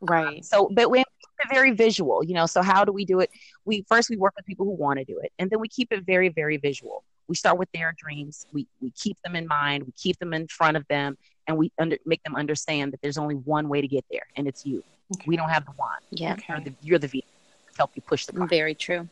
Right. 0.00 0.44
So, 0.44 0.68
but 0.72 0.90
we 0.90 1.04
very 1.50 1.72
visual, 1.72 2.24
you 2.24 2.34
know. 2.34 2.46
So 2.46 2.62
how 2.62 2.84
do 2.84 2.92
we 2.92 3.04
do 3.04 3.20
it? 3.20 3.30
We 3.64 3.84
first 3.88 4.10
we 4.10 4.16
work 4.16 4.34
with 4.36 4.46
people 4.46 4.66
who 4.66 4.72
want 4.72 4.98
to 4.98 5.04
do 5.04 5.18
it, 5.18 5.32
and 5.38 5.50
then 5.50 5.60
we 5.60 5.68
keep 5.68 5.92
it 5.92 6.04
very, 6.04 6.28
very 6.28 6.56
visual. 6.56 7.04
We 7.28 7.36
start 7.36 7.58
with 7.58 7.70
their 7.72 7.94
dreams. 7.96 8.46
We 8.52 8.66
we 8.80 8.90
keep 8.90 9.20
them 9.22 9.36
in 9.36 9.46
mind. 9.46 9.84
We 9.84 9.92
keep 9.92 10.18
them 10.18 10.34
in 10.34 10.48
front 10.48 10.76
of 10.76 10.86
them, 10.88 11.16
and 11.46 11.56
we 11.56 11.72
under, 11.78 11.96
make 12.04 12.22
them 12.22 12.36
understand 12.36 12.92
that 12.92 13.00
there's 13.02 13.18
only 13.18 13.34
one 13.34 13.68
way 13.68 13.80
to 13.80 13.88
get 13.88 14.04
there, 14.10 14.26
and 14.36 14.46
it's 14.46 14.66
you. 14.66 14.82
Okay. 15.16 15.24
We 15.26 15.36
don't 15.36 15.50
have 15.50 15.64
the 15.64 15.72
wand. 15.78 16.02
Yeah, 16.10 16.34
okay. 16.34 16.44
you're 16.48 16.60
the 16.60 16.74
you're 16.82 16.98
the 16.98 17.08
vehicle 17.08 17.30
to 17.70 17.76
help 17.76 17.90
you 17.94 18.02
push 18.02 18.26
the 18.26 18.32
car. 18.32 18.46
Very 18.46 18.74
true. 18.74 19.08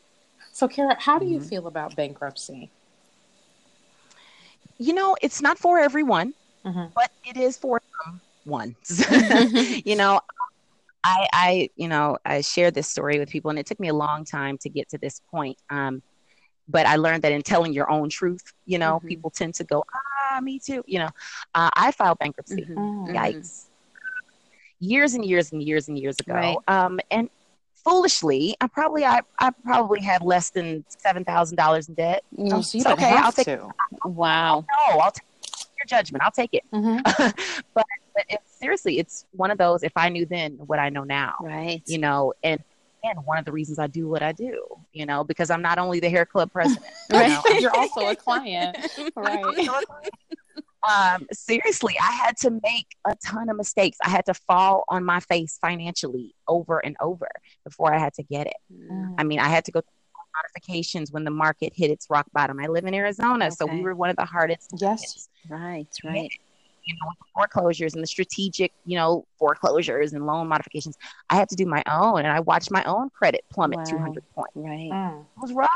So, 0.51 0.67
Kara, 0.67 0.95
how 0.99 1.17
do 1.17 1.25
you 1.25 1.39
mm-hmm. 1.39 1.47
feel 1.47 1.67
about 1.67 1.95
bankruptcy? 1.95 2.69
You 4.77 4.93
know, 4.93 5.15
it's 5.21 5.41
not 5.41 5.57
for 5.57 5.79
everyone, 5.79 6.33
mm-hmm. 6.65 6.85
but 6.93 7.11
it 7.23 7.37
is 7.37 7.57
for 7.57 7.81
some 8.03 8.19
ones. 8.45 9.05
you 9.85 9.95
know, 9.95 10.19
I, 11.03 11.27
I, 11.33 11.69
you 11.75 11.87
know, 11.87 12.17
I 12.25 12.41
share 12.41 12.71
this 12.71 12.87
story 12.87 13.19
with 13.19 13.29
people, 13.29 13.49
and 13.49 13.59
it 13.59 13.65
took 13.65 13.79
me 13.79 13.87
a 13.87 13.93
long 13.93 14.25
time 14.25 14.57
to 14.59 14.69
get 14.69 14.89
to 14.89 14.97
this 14.97 15.21
point. 15.31 15.57
Um, 15.69 16.01
but 16.71 16.85
I 16.85 16.95
learned 16.95 17.23
that 17.23 17.31
in 17.31 17.41
telling 17.41 17.73
your 17.73 17.91
own 17.91 18.09
truth, 18.09 18.53
you 18.65 18.77
know, 18.77 18.97
mm-hmm. 18.97 19.07
people 19.07 19.29
tend 19.29 19.55
to 19.55 19.63
go, 19.63 19.83
ah, 19.93 20.39
me 20.41 20.59
too. 20.59 20.83
You 20.87 20.99
know, 20.99 21.09
uh, 21.53 21.69
I 21.73 21.91
filed 21.91 22.19
bankruptcy. 22.19 22.63
Mm-hmm. 22.63 22.77
mm-hmm. 22.77 23.15
Yikes. 23.15 23.65
Years 24.79 25.13
and 25.13 25.23
years 25.23 25.51
and 25.51 25.61
years 25.61 25.87
and 25.89 25.99
years 25.99 26.15
ago. 26.19 26.33
Right. 26.33 26.57
Um, 26.67 26.99
and 27.11 27.29
foolishly, 27.83 28.55
I 28.59 28.67
probably 28.67 29.05
I, 29.05 29.21
I 29.37 29.51
probably 29.63 30.01
had 30.01 30.23
less 30.23 30.49
than 30.49 30.83
seven 30.87 31.23
thousand 31.23 31.57
dollars 31.57 31.87
in 31.87 31.95
debt. 31.95 32.23
Mm. 32.35 32.51
Oh, 32.51 32.61
so 32.61 32.91
okay, 32.93 33.11
I'll 33.11 33.31
take 33.31 33.45
to. 33.45 33.69
Wow. 34.05 34.65
No, 34.67 34.99
I'll 34.99 35.11
take 35.11 35.27
your 35.79 35.85
judgment. 35.85 36.23
I'll 36.23 36.31
take 36.31 36.53
it. 36.53 36.63
Mm-hmm. 36.73 36.97
but, 37.75 37.85
but 38.15 38.25
it, 38.27 38.39
seriously, 38.45 38.97
it's 38.97 39.25
one 39.33 39.51
of 39.51 39.59
those. 39.59 39.83
If 39.83 39.93
I 39.95 40.09
knew 40.09 40.25
then 40.25 40.53
what 40.65 40.79
I 40.79 40.89
know 40.89 41.03
now, 41.03 41.35
right? 41.41 41.81
You 41.85 41.99
know, 41.99 42.33
and 42.43 42.63
and 43.03 43.25
one 43.25 43.37
of 43.37 43.45
the 43.45 43.51
reasons 43.51 43.79
I 43.79 43.87
do 43.87 44.07
what 44.07 44.21
I 44.21 44.31
do, 44.31 44.63
you 44.93 45.05
know, 45.05 45.23
because 45.23 45.49
I'm 45.49 45.61
not 45.61 45.77
only 45.77 45.99
the 45.99 46.09
hair 46.09 46.25
club 46.25 46.51
president, 46.53 46.85
right? 47.11 47.29
You 47.29 47.53
know, 47.53 47.59
You're 47.59 47.75
also 47.75 48.07
a 48.07 48.15
client, 48.15 48.77
right? 49.15 49.69
um, 50.87 51.27
seriously, 51.31 51.95
I 52.01 52.11
had 52.11 52.37
to 52.37 52.51
make 52.63 52.87
a 53.05 53.15
ton 53.25 53.49
of 53.49 53.57
mistakes. 53.57 53.97
I 54.03 54.09
had 54.09 54.25
to 54.25 54.33
fall 54.33 54.83
on 54.89 55.03
my 55.03 55.19
face 55.19 55.57
financially 55.61 56.35
over 56.47 56.79
and 56.79 56.95
over 57.01 57.27
before 57.63 57.93
I 57.93 57.97
had 57.97 58.13
to 58.15 58.23
get 58.23 58.47
it. 58.47 58.57
Mm. 58.73 59.15
I 59.17 59.23
mean, 59.23 59.39
I 59.39 59.47
had 59.47 59.65
to 59.65 59.71
go 59.71 59.81
modifications 60.43 61.11
when 61.11 61.23
the 61.23 61.31
market 61.31 61.73
hit 61.75 61.91
its 61.91 62.07
rock 62.09 62.25
bottom. 62.33 62.59
I 62.59 62.67
live 62.67 62.85
in 62.85 62.93
Arizona, 62.93 63.45
okay. 63.45 63.55
so 63.55 63.65
we 63.65 63.81
were 63.81 63.95
one 63.95 64.09
of 64.09 64.15
the 64.15 64.25
hardest. 64.25 64.71
Yes, 64.79 65.27
right, 65.49 65.87
right. 66.03 66.31
You 66.85 66.95
know, 66.95 67.11
foreclosures 67.33 67.93
and 67.93 68.03
the 68.03 68.07
strategic, 68.07 68.71
you 68.85 68.97
know, 68.97 69.25
foreclosures 69.37 70.13
and 70.13 70.25
loan 70.25 70.47
modifications. 70.47 70.97
I 71.29 71.35
had 71.35 71.49
to 71.49 71.55
do 71.55 71.65
my 71.65 71.83
own, 71.89 72.19
and 72.19 72.27
I 72.27 72.39
watched 72.39 72.71
my 72.71 72.83
own 72.83 73.09
credit 73.09 73.43
plummet 73.49 73.79
wow. 73.79 73.83
200 73.85 74.23
points. 74.33 74.51
Right, 74.55 74.89
mm. 74.91 75.21
it 75.21 75.41
was 75.41 75.53
rough 75.53 75.69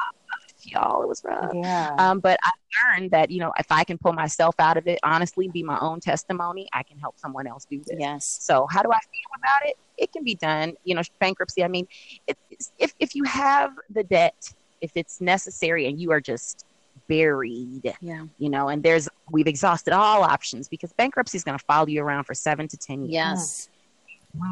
y'all. 0.64 1.04
It 1.04 1.08
was 1.08 1.24
rough. 1.24 1.52
Yeah. 1.54 1.96
Um, 1.98 2.20
but 2.20 2.40
I 2.44 2.52
learned 2.94 3.12
that, 3.12 3.32
you 3.32 3.40
know, 3.40 3.54
if 3.58 3.68
I 3.70 3.84
can 3.84 3.98
pull 3.98 4.14
myself 4.14 4.56
out 4.60 4.78
of 4.78 4.88
it, 4.88 5.00
honestly, 5.04 5.48
be 5.48 5.64
my 5.64 5.78
own 5.80 6.00
testimony, 6.00 6.68
I 6.74 6.84
can 6.84 6.98
help 6.98 7.20
someone 7.20 7.48
else 7.48 7.66
do 7.66 7.82
this. 7.86 7.98
Yes. 8.00 8.38
So 8.42 8.68
how 8.70 8.82
do 8.82 8.92
I 8.92 9.00
feel 9.00 9.30
about 9.38 9.70
it? 9.70 9.78
It 9.98 10.12
can 10.12 10.24
be 10.24 10.36
done. 10.36 10.74
You 10.84 10.96
know, 10.96 11.02
bankruptcy, 11.20 11.64
I 11.64 11.68
mean, 11.68 11.88
it, 12.28 12.38
if, 12.80 12.94
if 13.00 13.16
you 13.16 13.24
have 13.26 13.72
the 13.90 14.04
debt, 14.04 14.54
if 14.82 14.92
it's 14.96 15.22
necessary 15.22 15.88
and 15.88 16.00
you 16.00 16.12
are 16.12 16.22
just 16.22 16.66
buried, 17.08 17.94
yeah. 18.02 18.26
you 18.38 18.50
know, 18.50 18.70
and 18.70 18.84
there's, 18.84 19.08
we've 19.32 19.48
exhausted 19.48 19.94
all 19.94 20.24
options 20.24 20.68
because 20.68 20.94
bankruptcy 20.94 21.38
is 21.38 21.44
going 21.44 21.58
to 21.58 21.66
follow 21.66 21.88
you 21.88 22.02
around 22.02 22.26
for 22.26 22.34
seven 22.34 22.68
to 22.68 22.78
10 22.78 23.02
years. 23.02 23.12
Yes. 23.12 23.70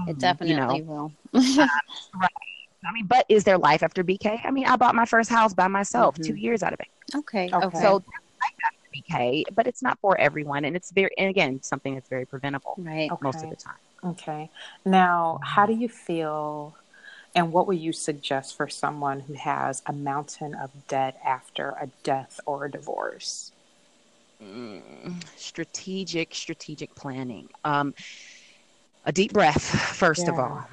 It 0.08 0.18
definitely 0.18 0.56
you 0.56 0.62
know, 0.62 0.78
will. 0.78 1.12
uh, 1.34 1.40
right. 2.16 2.30
I 2.86 2.92
mean, 2.94 3.06
but 3.06 3.26
is 3.30 3.44
there 3.44 3.58
life 3.58 3.84
after 3.84 4.04
BK? 4.04 4.42
I 4.46 4.52
mean, 4.52 4.66
I 4.66 4.76
bought 4.76 4.96
my 4.96 5.06
first 5.06 5.30
house 5.30 5.54
by 5.54 5.68
myself 5.68 6.16
mm-hmm. 6.16 6.24
two 6.24 6.36
years 6.36 6.64
out 6.64 6.74
of 6.74 6.80
it. 6.80 6.88
Okay. 7.16 7.50
Okay. 7.52 7.82
So 7.82 8.04
BK, 8.94 9.44
but 9.54 9.68
it's 9.68 9.82
not 9.82 9.98
for 10.00 10.18
everyone, 10.20 10.66
and 10.66 10.76
it's 10.76 10.92
very, 10.92 11.12
and 11.18 11.30
again, 11.30 11.62
something 11.64 11.96
that's 11.96 12.10
very 12.10 12.26
preventable. 12.26 12.76
Right. 12.78 13.12
Okay. 13.12 13.22
Most 13.22 13.44
of 13.44 13.50
the 13.50 13.56
time. 13.56 13.76
Okay. 14.06 14.50
Now, 14.86 15.40
how 15.44 15.66
do 15.66 15.74
you 15.74 15.90
feel? 15.90 16.76
And 17.36 17.52
what 17.52 17.68
would 17.68 17.80
you 17.80 17.94
suggest 17.94 18.56
for 18.56 18.70
someone 18.70 19.22
who 19.22 19.34
has 19.34 19.82
a 19.86 19.94
mountain 19.94 20.54
of 20.54 20.70
debt 20.88 21.20
after 21.26 21.70
a 21.72 21.90
death 22.04 22.40
or 22.46 22.66
a 22.66 22.72
divorce? 22.72 23.52
Mm, 24.42 25.24
strategic, 25.36 26.36
strategic 26.36 26.94
planning. 26.96 27.50
Um, 27.64 27.94
a 29.06 29.12
deep 29.12 29.34
breath, 29.34 29.64
first 29.64 30.24
yeah. 30.24 30.34
of 30.34 30.40
all 30.40 30.68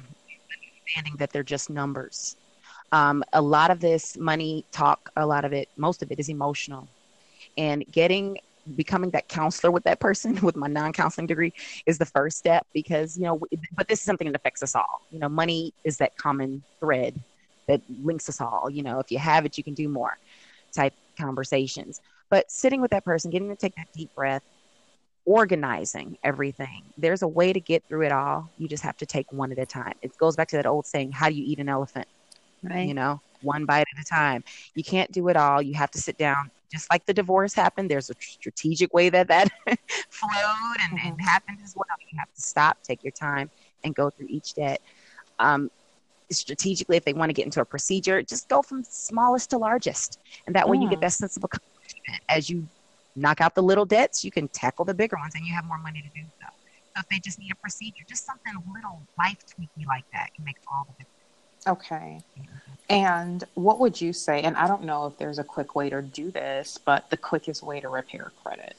understanding 0.91 1.17
that 1.17 1.31
they're 1.31 1.43
just 1.43 1.69
numbers. 1.69 2.35
Um, 2.91 3.23
a 3.33 3.41
lot 3.41 3.71
of 3.71 3.79
this 3.79 4.17
money 4.17 4.65
talk, 4.71 5.09
a 5.15 5.25
lot 5.25 5.45
of 5.45 5.53
it, 5.53 5.69
most 5.77 6.03
of 6.03 6.11
it 6.11 6.19
is 6.19 6.29
emotional. 6.29 6.87
And 7.57 7.85
getting, 7.91 8.37
becoming 8.75 9.09
that 9.11 9.27
counselor 9.27 9.71
with 9.71 9.83
that 9.83 9.99
person 9.99 10.39
with 10.41 10.55
my 10.55 10.67
non 10.67 10.93
counseling 10.93 11.27
degree 11.27 11.53
is 11.85 11.97
the 11.97 12.05
first 12.05 12.37
step 12.37 12.65
because, 12.73 13.17
you 13.17 13.23
know, 13.23 13.41
but 13.75 13.87
this 13.87 13.99
is 13.99 14.05
something 14.05 14.27
that 14.27 14.35
affects 14.35 14.63
us 14.63 14.75
all. 14.75 15.01
You 15.11 15.19
know, 15.19 15.29
money 15.29 15.73
is 15.83 15.97
that 15.97 16.17
common 16.17 16.63
thread 16.79 17.19
that 17.67 17.81
links 18.03 18.29
us 18.29 18.41
all. 18.41 18.69
You 18.69 18.83
know, 18.83 18.99
if 18.99 19.11
you 19.11 19.17
have 19.19 19.45
it, 19.45 19.57
you 19.57 19.63
can 19.63 19.73
do 19.73 19.87
more 19.87 20.17
type 20.71 20.93
conversations. 21.17 22.01
But 22.29 22.49
sitting 22.51 22.81
with 22.81 22.91
that 22.91 23.03
person, 23.03 23.31
getting 23.31 23.49
to 23.49 23.55
take 23.55 23.75
that 23.75 23.91
deep 23.93 24.13
breath, 24.15 24.43
organizing 25.25 26.17
everything. 26.23 26.83
There's 26.97 27.21
a 27.21 27.27
way 27.27 27.53
to 27.53 27.59
get 27.59 27.83
through 27.87 28.03
it 28.03 28.11
all. 28.11 28.49
You 28.57 28.67
just 28.67 28.83
have 28.83 28.97
to 28.97 29.05
take 29.05 29.31
one 29.31 29.51
at 29.51 29.59
a 29.59 29.65
time. 29.65 29.93
It 30.01 30.17
goes 30.17 30.35
back 30.35 30.47
to 30.49 30.55
that 30.57 30.65
old 30.65 30.85
saying, 30.85 31.11
how 31.11 31.29
do 31.29 31.35
you 31.35 31.43
eat 31.45 31.59
an 31.59 31.69
elephant? 31.69 32.07
Right. 32.63 32.87
You 32.87 32.93
know, 32.93 33.21
one 33.41 33.65
bite 33.65 33.85
at 33.95 34.01
a 34.01 34.05
time. 34.05 34.43
You 34.75 34.83
can't 34.83 35.11
do 35.11 35.27
it 35.29 35.35
all. 35.35 35.61
You 35.61 35.73
have 35.75 35.91
to 35.91 35.97
sit 35.99 36.17
down. 36.17 36.51
Just 36.71 36.89
like 36.91 37.05
the 37.05 37.13
divorce 37.13 37.53
happened, 37.53 37.91
there's 37.91 38.09
a 38.09 38.15
strategic 38.19 38.93
way 38.93 39.09
that 39.09 39.27
that 39.27 39.49
flowed 40.09 40.77
and, 40.81 40.97
mm-hmm. 40.97 41.07
and 41.07 41.21
happened 41.21 41.57
as 41.63 41.75
well. 41.75 41.85
You 42.11 42.17
have 42.17 42.33
to 42.33 42.41
stop, 42.41 42.77
take 42.83 43.03
your 43.03 43.11
time, 43.11 43.49
and 43.83 43.93
go 43.93 44.09
through 44.09 44.27
each 44.29 44.53
debt. 44.53 44.81
Um, 45.39 45.69
strategically, 46.29 46.97
if 46.97 47.03
they 47.03 47.13
want 47.13 47.29
to 47.29 47.33
get 47.33 47.45
into 47.45 47.61
a 47.61 47.65
procedure, 47.65 48.21
just 48.21 48.47
go 48.47 48.61
from 48.61 48.83
smallest 48.83 49.49
to 49.49 49.57
largest. 49.57 50.19
And 50.47 50.55
that 50.55 50.69
way 50.69 50.77
you 50.77 50.89
get 50.89 50.99
mm. 50.99 51.01
that 51.01 51.13
sense 51.13 51.37
of 51.37 51.43
accomplishment 51.43 52.23
as 52.29 52.49
you 52.49 52.67
knock 53.15 53.41
out 53.41 53.55
the 53.55 53.63
little 53.63 53.85
debts, 53.85 54.23
you 54.23 54.31
can 54.31 54.47
tackle 54.47 54.85
the 54.85 54.93
bigger 54.93 55.17
ones 55.17 55.35
and 55.35 55.45
you 55.45 55.53
have 55.53 55.65
more 55.65 55.77
money 55.77 56.01
to 56.01 56.09
do 56.19 56.25
so. 56.39 56.47
So 56.95 56.99
if 56.99 57.09
they 57.09 57.19
just 57.19 57.39
need 57.39 57.51
a 57.51 57.55
procedure, 57.55 58.03
just 58.07 58.25
something 58.25 58.53
little 58.73 59.01
life 59.17 59.43
tweaky 59.47 59.85
like 59.87 60.05
that 60.13 60.33
can 60.35 60.43
make 60.45 60.57
all 60.71 60.85
the 60.85 60.91
difference. 61.03 61.20
Okay. 61.67 62.21
And 62.89 63.43
what 63.53 63.79
would 63.79 64.01
you 64.01 64.11
say? 64.11 64.41
And 64.41 64.57
I 64.57 64.67
don't 64.67 64.83
know 64.83 65.05
if 65.05 65.17
there's 65.17 65.39
a 65.39 65.43
quick 65.43 65.75
way 65.75 65.89
to 65.89 66.01
do 66.01 66.31
this, 66.31 66.77
but 66.77 67.09
the 67.09 67.17
quickest 67.17 67.63
way 67.63 67.79
to 67.79 67.89
repair 67.89 68.31
credit. 68.43 68.75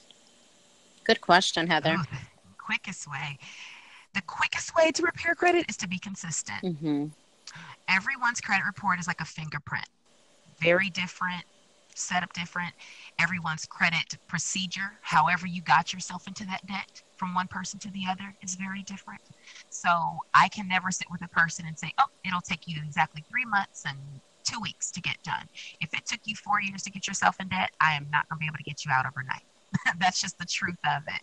Good 1.04 1.20
question, 1.20 1.66
Heather. 1.66 1.96
Oh, 1.98 2.18
quickest 2.58 3.10
way. 3.10 3.38
The 4.14 4.22
quickest 4.22 4.76
way 4.76 4.92
to 4.92 5.02
repair 5.02 5.34
credit 5.34 5.66
is 5.68 5.76
to 5.78 5.88
be 5.88 5.98
consistent. 5.98 6.62
Mm-hmm. 6.62 7.06
Everyone's 7.88 8.40
credit 8.40 8.64
report 8.66 9.00
is 9.00 9.06
like 9.06 9.20
a 9.20 9.24
fingerprint, 9.24 9.88
very 10.60 10.90
different, 10.90 11.44
set 11.94 12.22
up 12.22 12.32
different 12.32 12.72
everyone's 13.18 13.66
credit 13.66 14.16
procedure, 14.26 14.92
however 15.00 15.46
you 15.46 15.62
got 15.62 15.92
yourself 15.92 16.26
into 16.26 16.44
that 16.46 16.66
debt 16.66 17.02
from 17.22 17.34
one 17.34 17.46
person 17.46 17.78
to 17.78 17.88
the 17.92 18.02
other 18.10 18.34
is 18.42 18.56
very 18.56 18.82
different. 18.82 19.20
So 19.70 20.18
I 20.34 20.48
can 20.48 20.66
never 20.66 20.90
sit 20.90 21.06
with 21.08 21.22
a 21.22 21.28
person 21.28 21.66
and 21.68 21.78
say, 21.78 21.92
oh, 21.98 22.06
it'll 22.26 22.40
take 22.40 22.66
you 22.66 22.80
exactly 22.84 23.24
three 23.30 23.44
months 23.44 23.84
and 23.86 23.96
two 24.42 24.58
weeks 24.58 24.90
to 24.90 25.00
get 25.00 25.22
done. 25.22 25.48
If 25.80 25.94
it 25.94 26.04
took 26.04 26.18
you 26.24 26.34
four 26.34 26.60
years 26.60 26.82
to 26.82 26.90
get 26.90 27.06
yourself 27.06 27.36
in 27.38 27.46
debt, 27.46 27.70
I 27.80 27.94
am 27.94 28.08
not 28.10 28.28
going 28.28 28.38
to 28.38 28.40
be 28.40 28.46
able 28.46 28.56
to 28.56 28.64
get 28.64 28.84
you 28.84 28.90
out 28.90 29.06
overnight. 29.06 29.44
That's 30.00 30.20
just 30.20 30.36
the 30.36 30.44
truth 30.44 30.80
of 30.84 31.04
it. 31.06 31.22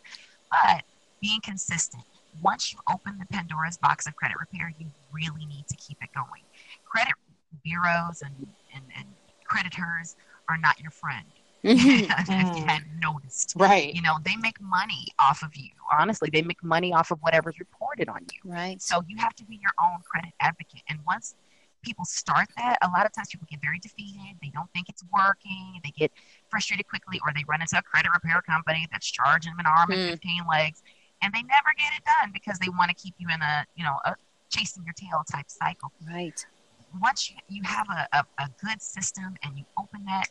But 0.49 0.83
being 1.21 1.41
consistent, 1.43 2.05
once 2.41 2.71
you 2.71 2.79
open 2.89 3.17
the 3.19 3.25
Pandora's 3.25 3.77
box 3.77 4.07
of 4.07 4.15
credit 4.15 4.37
repair, 4.39 4.73
you 4.79 4.87
really 5.11 5.45
need 5.47 5.67
to 5.67 5.75
keep 5.75 5.97
it 6.01 6.11
going. 6.15 6.43
Credit 6.85 7.13
bureaus 7.61 8.21
and, 8.21 8.47
and, 8.73 8.85
and 8.95 9.05
creditors 9.43 10.15
are 10.47 10.57
not 10.57 10.79
your 10.79 10.91
friend. 10.91 11.25
if 11.63 11.83
you 11.83 12.07
mm. 12.07 12.67
hadn't 12.67 12.99
noticed. 13.01 13.53
Right. 13.57 13.93
You 13.93 14.01
know, 14.01 14.17
they 14.23 14.35
make 14.37 14.59
money 14.61 15.07
off 15.19 15.43
of 15.43 15.55
you. 15.55 15.69
Honestly, 15.91 16.29
they 16.31 16.41
make 16.41 16.63
money 16.63 16.93
off 16.93 17.11
of 17.11 17.19
whatever's 17.19 17.59
reported 17.59 18.07
on 18.07 18.25
you. 18.33 18.51
Right. 18.51 18.81
So 18.81 19.03
you 19.07 19.17
have 19.17 19.35
to 19.35 19.45
be 19.45 19.59
your 19.61 19.71
own 19.83 19.99
credit 20.09 20.31
advocate. 20.39 20.83
And 20.87 20.99
once 21.05 21.35
people 21.83 22.05
start 22.05 22.47
that, 22.57 22.77
a 22.81 22.87
lot 22.89 23.05
of 23.05 23.13
times 23.13 23.29
people 23.29 23.47
get 23.49 23.61
very 23.61 23.79
defeated. 23.79 24.37
They 24.41 24.51
don't 24.53 24.71
think 24.73 24.89
it's 24.89 25.03
working. 25.11 25.79
They 25.83 25.91
get 25.91 26.11
frustrated 26.49 26.87
quickly, 26.87 27.19
or 27.25 27.31
they 27.35 27.43
run 27.47 27.61
into 27.61 27.77
a 27.77 27.81
credit 27.81 28.11
repair 28.13 28.41
company 28.41 28.87
that's 28.91 29.09
charging 29.09 29.51
them 29.51 29.59
an 29.59 29.65
arm 29.65 29.91
and 29.91 30.01
mm. 30.01 30.11
15 30.11 30.43
legs, 30.49 30.83
and 31.21 31.33
they 31.33 31.41
never 31.41 31.71
get 31.77 31.91
it 31.97 32.03
done 32.21 32.31
because 32.33 32.59
they 32.59 32.69
want 32.69 32.89
to 32.89 32.95
keep 32.95 33.15
you 33.17 33.27
in 33.33 33.41
a, 33.41 33.65
you 33.75 33.83
know, 33.83 33.97
a 34.05 34.15
chasing 34.49 34.83
your 34.83 34.93
tail 34.93 35.23
type 35.29 35.49
cycle. 35.49 35.91
Right. 36.07 36.45
Once 37.01 37.29
you, 37.29 37.37
you 37.47 37.61
have 37.63 37.87
a, 37.89 38.07
a, 38.17 38.43
a 38.43 38.49
good 38.63 38.81
system 38.81 39.35
and 39.43 39.57
you 39.57 39.63
open 39.77 40.05
that 40.05 40.29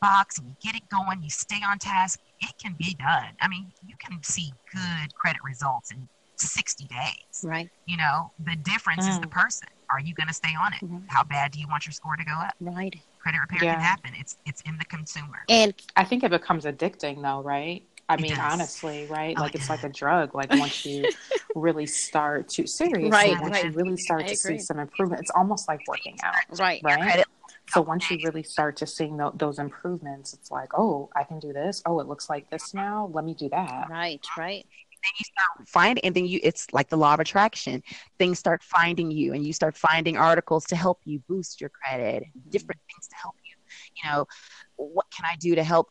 box 0.00 0.38
and 0.38 0.48
you 0.48 0.54
get 0.62 0.76
it 0.76 0.88
going, 0.88 1.22
you 1.22 1.30
stay 1.30 1.60
on 1.66 1.78
task, 1.78 2.20
it 2.40 2.54
can 2.58 2.74
be 2.78 2.94
done. 2.94 3.28
I 3.40 3.48
mean, 3.48 3.72
you 3.86 3.94
can 3.98 4.22
see 4.22 4.52
good 4.72 5.14
credit 5.14 5.40
results 5.44 5.90
in 5.90 6.08
60 6.36 6.84
days. 6.86 7.44
Right. 7.44 7.70
You 7.86 7.96
know, 7.96 8.30
the 8.44 8.56
difference 8.56 9.06
mm. 9.06 9.10
is 9.10 9.20
the 9.20 9.26
mm. 9.26 9.30
person. 9.32 9.68
Are 9.90 10.00
you 10.00 10.14
going 10.14 10.26
to 10.28 10.34
stay 10.34 10.52
on 10.60 10.72
it? 10.72 10.80
Mm-hmm. 10.84 11.06
How 11.06 11.22
bad 11.24 11.52
do 11.52 11.60
you 11.60 11.68
want 11.68 11.86
your 11.86 11.92
score 11.92 12.16
to 12.16 12.24
go 12.24 12.32
up? 12.32 12.54
Right. 12.60 12.94
Credit 13.20 13.38
repair 13.38 13.64
yeah. 13.64 13.74
can 13.74 13.82
happen. 13.82 14.10
It's 14.18 14.36
it's 14.44 14.60
in 14.62 14.76
the 14.78 14.84
consumer. 14.84 15.44
And 15.48 15.74
I 15.96 16.04
think 16.04 16.24
it 16.24 16.30
becomes 16.30 16.64
addicting 16.64 17.22
though, 17.22 17.40
right? 17.42 17.84
I 18.08 18.14
it 18.14 18.20
mean, 18.20 18.30
does. 18.34 18.52
honestly, 18.52 19.06
right? 19.06 19.34
Oh, 19.36 19.42
like 19.42 19.54
it's 19.54 19.68
like 19.68 19.82
a 19.84 19.88
drug. 19.88 20.34
Like 20.34 20.50
once 20.50 20.84
you 20.86 21.08
really 21.54 21.86
start 21.86 22.48
to 22.50 22.66
seriously, 22.66 23.10
right, 23.10 23.40
once 23.40 23.54
right. 23.54 23.64
you 23.64 23.70
really 23.72 23.96
start 23.96 24.22
I 24.22 24.26
to 24.26 24.34
agree. 24.34 24.58
see 24.58 24.64
some 24.64 24.78
improvement, 24.78 25.22
it's 25.22 25.32
almost 25.32 25.68
like 25.68 25.80
working 25.88 26.16
out. 26.22 26.34
Right. 26.58 26.80
Right. 26.84 27.24
So 27.68 27.80
once 27.80 28.10
you 28.10 28.18
really 28.24 28.42
start 28.42 28.76
to 28.76 28.86
seeing 28.86 29.18
th- 29.18 29.32
those 29.34 29.58
improvements, 29.58 30.34
it's 30.34 30.50
like, 30.50 30.70
oh, 30.78 31.10
I 31.16 31.24
can 31.24 31.40
do 31.40 31.52
this. 31.52 31.82
Oh, 31.84 32.00
it 32.00 32.06
looks 32.06 32.30
like 32.30 32.48
this 32.50 32.72
now. 32.74 33.10
Let 33.12 33.24
me 33.24 33.34
do 33.34 33.48
that. 33.50 33.88
Right, 33.90 34.24
right. 34.38 34.64
Then 35.02 35.12
you 35.18 35.24
start 35.24 35.68
finding, 35.68 36.04
and 36.04 36.14
then 36.14 36.26
you, 36.26 36.40
it's 36.42 36.72
like 36.72 36.88
the 36.88 36.96
law 36.96 37.14
of 37.14 37.20
attraction. 37.20 37.82
Things 38.18 38.38
start 38.38 38.62
finding 38.62 39.10
you, 39.10 39.34
and 39.34 39.46
you 39.46 39.52
start 39.52 39.76
finding 39.76 40.16
articles 40.16 40.64
to 40.66 40.76
help 40.76 41.00
you 41.04 41.20
boost 41.28 41.60
your 41.60 41.70
credit, 41.70 42.24
different 42.48 42.80
things 42.90 43.08
to 43.08 43.16
help 43.16 43.34
you. 43.44 43.56
You 44.02 44.10
know, 44.10 44.26
what 44.76 45.06
can 45.10 45.24
I 45.24 45.36
do 45.36 45.54
to 45.54 45.64
help 45.64 45.90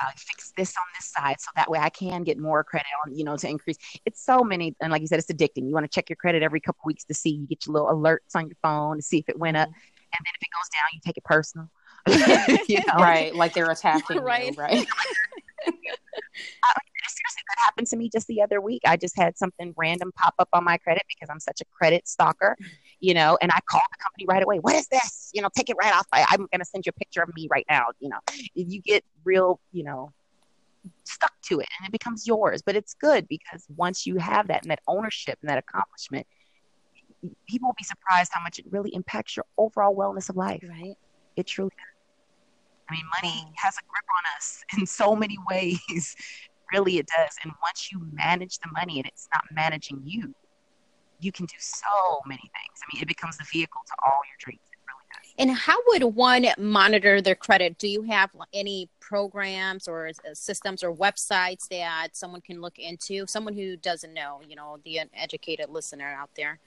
uh, 0.00 0.10
fix 0.16 0.52
this 0.56 0.74
on 0.76 0.84
this 0.96 1.10
side 1.10 1.40
so 1.40 1.48
that 1.56 1.70
way 1.70 1.78
I 1.78 1.90
can 1.90 2.22
get 2.22 2.38
more 2.38 2.64
credit 2.64 2.88
on, 3.04 3.14
you 3.14 3.24
know, 3.24 3.36
to 3.36 3.48
increase. 3.48 3.76
It's 4.04 4.24
so 4.24 4.42
many, 4.42 4.74
and 4.80 4.90
like 4.90 5.02
you 5.02 5.06
said, 5.06 5.18
it's 5.18 5.30
addicting. 5.30 5.66
You 5.66 5.72
want 5.72 5.84
to 5.84 5.94
check 5.94 6.08
your 6.08 6.16
credit 6.16 6.42
every 6.42 6.60
couple 6.60 6.80
weeks 6.84 7.04
to 7.04 7.14
see, 7.14 7.30
you 7.30 7.46
get 7.46 7.66
your 7.66 7.74
little 7.74 7.88
alerts 7.88 8.34
on 8.34 8.46
your 8.46 8.56
phone 8.62 8.96
to 8.96 9.02
see 9.02 9.18
if 9.18 9.28
it 9.28 9.38
went 9.38 9.56
up, 9.56 9.68
mm-hmm. 9.68 9.78
And 10.12 10.24
then 10.24 10.32
if 10.34 10.42
it 10.42 10.48
goes 10.52 10.68
down, 10.72 10.84
you 10.92 11.00
take 11.04 11.16
it 11.16 11.24
personal. 11.24 11.70
you 12.68 12.78
know? 12.78 13.02
Right, 13.02 13.34
like 13.34 13.54
they're 13.54 13.70
attacking 13.70 14.20
right. 14.20 14.54
you, 14.56 14.62
right? 14.62 14.86
uh, 15.66 16.80
seriously, 17.20 17.42
that 17.48 17.56
happened 17.64 17.86
to 17.88 17.96
me 17.96 18.08
just 18.12 18.26
the 18.26 18.42
other 18.42 18.60
week. 18.60 18.82
I 18.86 18.96
just 18.96 19.16
had 19.16 19.36
something 19.36 19.74
random 19.76 20.12
pop 20.16 20.34
up 20.38 20.48
on 20.52 20.64
my 20.64 20.76
credit 20.78 21.02
because 21.08 21.28
I'm 21.30 21.40
such 21.40 21.60
a 21.60 21.64
credit 21.76 22.08
stalker, 22.08 22.56
you 23.00 23.14
know, 23.14 23.38
and 23.40 23.50
I 23.52 23.58
called 23.68 23.82
the 23.90 24.02
company 24.02 24.26
right 24.28 24.42
away. 24.42 24.58
What 24.58 24.74
is 24.74 24.88
this? 24.88 25.30
You 25.34 25.42
know, 25.42 25.48
take 25.54 25.70
it 25.70 25.76
right 25.80 25.94
off. 25.94 26.06
I, 26.12 26.24
I'm 26.28 26.46
going 26.52 26.60
to 26.60 26.64
send 26.64 26.86
you 26.86 26.90
a 26.94 26.98
picture 26.98 27.22
of 27.22 27.34
me 27.34 27.48
right 27.50 27.66
now. 27.68 27.86
You 28.00 28.10
know, 28.10 28.18
you 28.54 28.80
get 28.80 29.04
real, 29.24 29.60
you 29.72 29.84
know, 29.84 30.12
stuck 31.04 31.32
to 31.42 31.60
it 31.60 31.68
and 31.78 31.88
it 31.88 31.92
becomes 31.92 32.26
yours. 32.26 32.62
But 32.62 32.76
it's 32.76 32.94
good 32.94 33.28
because 33.28 33.66
once 33.76 34.06
you 34.06 34.16
have 34.16 34.48
that 34.48 34.62
and 34.62 34.70
that 34.70 34.80
ownership 34.86 35.38
and 35.42 35.50
that 35.50 35.58
accomplishment, 35.58 36.26
people 37.48 37.68
will 37.68 37.76
be 37.78 37.84
surprised 37.84 38.32
how 38.32 38.42
much 38.42 38.58
it 38.58 38.66
really 38.70 38.94
impacts 38.94 39.36
your 39.36 39.44
overall 39.58 39.94
wellness 39.94 40.28
of 40.28 40.36
life. 40.36 40.64
Right. 40.68 40.96
It 41.36 41.46
truly 41.46 41.70
does. 41.70 41.86
I 42.88 42.94
mean, 42.94 43.04
money 43.22 43.52
has 43.56 43.76
a 43.76 43.82
grip 43.88 44.04
on 44.16 44.36
us 44.36 44.64
in 44.78 44.86
so 44.86 45.14
many 45.14 45.38
ways 45.48 46.16
really 46.72 46.98
it 46.98 47.06
does. 47.06 47.36
And 47.42 47.52
once 47.62 47.90
you 47.92 48.00
manage 48.12 48.58
the 48.58 48.68
money 48.72 48.98
and 48.98 49.06
it's 49.06 49.28
not 49.32 49.44
managing 49.52 50.02
you, 50.04 50.34
you 51.20 51.32
can 51.32 51.46
do 51.46 51.56
so 51.58 52.20
many 52.26 52.40
things. 52.40 52.80
I 52.82 52.94
mean, 52.94 53.02
it 53.02 53.08
becomes 53.08 53.36
the 53.36 53.44
vehicle 53.52 53.80
to 53.86 53.92
all 54.04 54.20
your 54.26 54.36
dreams. 54.38 54.60
Really. 54.86 55.34
And 55.38 55.56
how 55.56 55.76
would 55.88 56.02
one 56.02 56.46
monitor 56.58 57.20
their 57.20 57.34
credit? 57.34 57.78
Do 57.78 57.88
you 57.88 58.02
have 58.02 58.30
any 58.54 58.88
programs 59.00 59.86
or 59.86 60.08
uh, 60.08 60.34
systems 60.34 60.82
or 60.82 60.94
websites 60.94 61.68
that 61.68 62.16
someone 62.16 62.40
can 62.40 62.60
look 62.60 62.78
into? 62.78 63.26
Someone 63.26 63.54
who 63.54 63.76
doesn't 63.76 64.14
know, 64.14 64.40
you 64.48 64.56
know, 64.56 64.78
the 64.84 64.98
uneducated 64.98 65.68
listener 65.68 66.08
out 66.08 66.30
there 66.36 66.58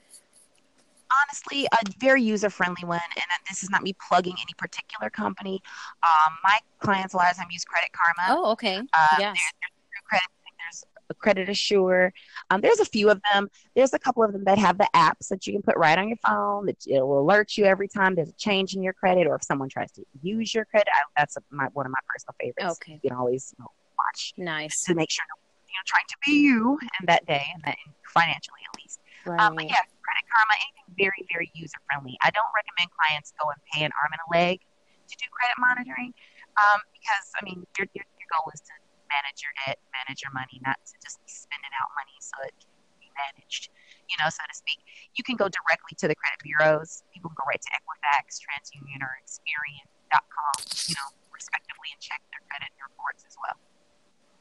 honestly 1.22 1.68
a 1.72 1.78
very 2.00 2.22
user 2.24 2.50
friendly 2.50 2.88
one. 2.88 3.00
And 3.16 3.26
this 3.50 3.64
is 3.64 3.70
not 3.70 3.84
me 3.84 3.94
plugging 4.08 4.34
any 4.34 4.54
particular 4.58 5.10
company. 5.10 5.62
Um, 6.04 6.34
my 6.44 6.60
clients 6.80 7.14
a 7.14 7.18
lot 7.18 7.32
of 7.32 7.38
times 7.38 7.54
use 7.54 7.66
Credit 7.66 7.90
Karma. 7.92 8.40
Oh, 8.40 8.52
okay. 8.52 8.78
Uh, 8.78 9.08
yes. 9.20 9.38
They're, 9.62 10.02
credit. 10.08 10.28
There's 10.60 10.84
a 11.10 11.14
Credit 11.14 11.50
Assure. 11.50 12.14
Um, 12.50 12.62
there's 12.62 12.80
a 12.80 12.86
few 12.86 13.10
of 13.10 13.22
them. 13.32 13.50
There's 13.76 13.94
a 13.94 14.00
couple 14.00 14.24
of 14.24 14.32
them 14.32 14.44
that 14.46 14.58
have 14.58 14.78
the 14.78 14.90
apps 14.96 15.28
that 15.30 15.46
you 15.46 15.54
can 15.54 15.62
put 15.62 15.76
right 15.78 15.98
on 15.98 16.08
your 16.08 16.18
phone 16.18 16.66
that 16.68 16.78
it 16.88 17.02
will 17.02 17.20
alert 17.20 17.58
you 17.58 17.66
every 17.66 17.88
time 17.88 18.16
there's 18.16 18.30
a 18.30 18.34
change 18.34 18.76
in 18.76 18.84
your 18.84 18.94
credit 18.94 19.28
or 19.28 19.36
if 19.36 19.44
someone 19.44 19.70
tries 19.70 19.92
to 19.94 20.04
use 20.22 20.54
your 20.54 20.66
credit. 20.66 20.88
I, 20.94 21.02
that's 21.18 21.38
a, 21.38 21.42
my, 21.50 21.68
one 21.74 21.86
of 21.86 21.92
my 21.92 22.00
personal 22.08 22.36
favorites. 22.40 22.80
Okay. 22.82 23.00
You 23.04 23.10
can 23.10 23.18
always 23.18 23.54
you 23.58 23.64
know, 23.64 23.72
watch. 23.98 24.34
Nice. 24.38 24.84
To 24.86 24.96
make 24.96 25.12
sure 25.12 25.26
you 25.68 25.74
know 25.74 25.84
trying 25.86 26.06
to 26.08 26.16
be 26.26 26.40
you 26.40 26.78
in 27.00 27.06
that 27.08 27.26
day 27.26 27.46
and 27.54 27.64
that 27.64 27.78
financially 28.06 28.60
at 28.72 28.82
least. 28.82 29.00
Right. 29.26 29.40
Um, 29.40 29.56
but 29.56 29.66
yeah, 29.66 29.84
Credit 30.04 30.26
Karma, 30.28 30.56
anything 30.60 30.88
very, 31.00 31.22
very 31.32 31.50
user 31.56 31.80
friendly. 31.88 32.20
I 32.20 32.30
don't 32.36 32.52
recommend 32.52 32.92
clients 32.92 33.32
go 33.40 33.48
and 33.48 33.60
pay 33.72 33.88
an 33.88 33.92
arm 33.96 34.12
and 34.12 34.22
a 34.24 34.30
leg 34.36 34.60
to 34.60 35.16
do 35.16 35.26
credit 35.32 35.58
monitoring 35.60 36.12
um, 36.60 36.80
because, 36.92 37.26
I 37.40 37.42
mean, 37.44 37.64
your, 37.80 37.88
your, 37.96 38.06
your 38.20 38.30
goal 38.32 38.48
is 38.52 38.60
to 38.68 38.74
manage 39.08 39.40
your 39.46 39.54
debt, 39.64 39.80
manage 39.94 40.22
your 40.26 40.34
money, 40.36 40.60
not 40.66 40.82
to 40.84 40.96
just 41.00 41.22
be 41.24 41.32
spending 41.32 41.72
out 41.80 41.90
money 41.96 42.18
so 42.20 42.36
it 42.44 42.56
can 42.60 42.72
be 43.00 43.10
managed, 43.16 43.70
you 44.10 44.18
know, 44.20 44.28
so 44.28 44.44
to 44.44 44.56
speak. 44.56 44.82
You 45.16 45.24
can 45.24 45.38
go 45.38 45.48
directly 45.48 45.96
to 46.04 46.06
the 46.10 46.18
credit 46.18 46.42
bureaus. 46.42 47.06
People 47.14 47.32
can 47.32 47.40
go 47.40 47.48
right 47.48 47.62
to 47.62 47.72
Equifax, 47.78 48.42
TransUnion, 48.44 49.00
or 49.06 49.14
Experian.com, 49.22 50.56
you 50.90 50.96
know, 50.98 51.08
respectively, 51.32 51.90
and 51.94 52.02
check 52.02 52.20
their 52.34 52.44
credit 52.50 52.74
reports 52.82 53.24
as 53.24 53.38
well. 53.40 53.56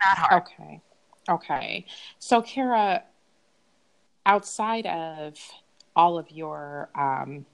Not 0.02 0.16
hard. 0.18 0.42
Okay. 0.42 0.80
Okay. 1.28 1.86
So, 2.18 2.42
Kara, 2.42 3.04
outside 4.26 4.86
of 4.86 5.38
all 5.94 6.18
of 6.18 6.30
your 6.30 6.88
um, 6.94 7.44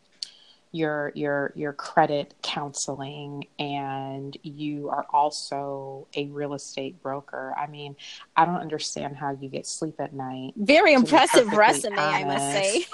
your 0.73 1.13
your 1.15 1.53
your 1.55 1.73
credit 1.73 2.35
counseling 2.43 3.47
and 3.59 4.37
you 4.43 4.91
are 4.91 5.07
also 5.11 6.07
a 6.15 6.27
real 6.27 6.55
estate 6.55 7.03
broker. 7.03 7.55
I 7.57 7.67
mean, 7.67 7.97
I 8.37 8.45
don't 8.45 8.61
understand 8.61 9.17
how 9.17 9.37
you 9.41 9.49
get 9.49 9.67
sleep 9.67 9.97
at 9.99 10.13
night. 10.13 10.53
Very 10.57 10.93
impressive 10.93 11.53
resume, 11.53 11.99
honest. 11.99 12.25
I 12.25 12.25
must 12.25 12.53
say. 12.53 12.87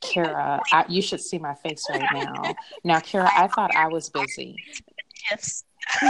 Kara, 0.00 0.60
I, 0.72 0.84
you 0.88 1.02
should 1.02 1.20
see 1.20 1.38
my 1.38 1.54
face 1.54 1.86
right 1.88 2.02
now. 2.12 2.54
Now, 2.84 3.00
Kara, 3.00 3.30
I 3.34 3.46
thought 3.46 3.74
I 3.74 3.88
was 3.88 4.08
busy. 4.08 4.56
Yes. 5.30 5.64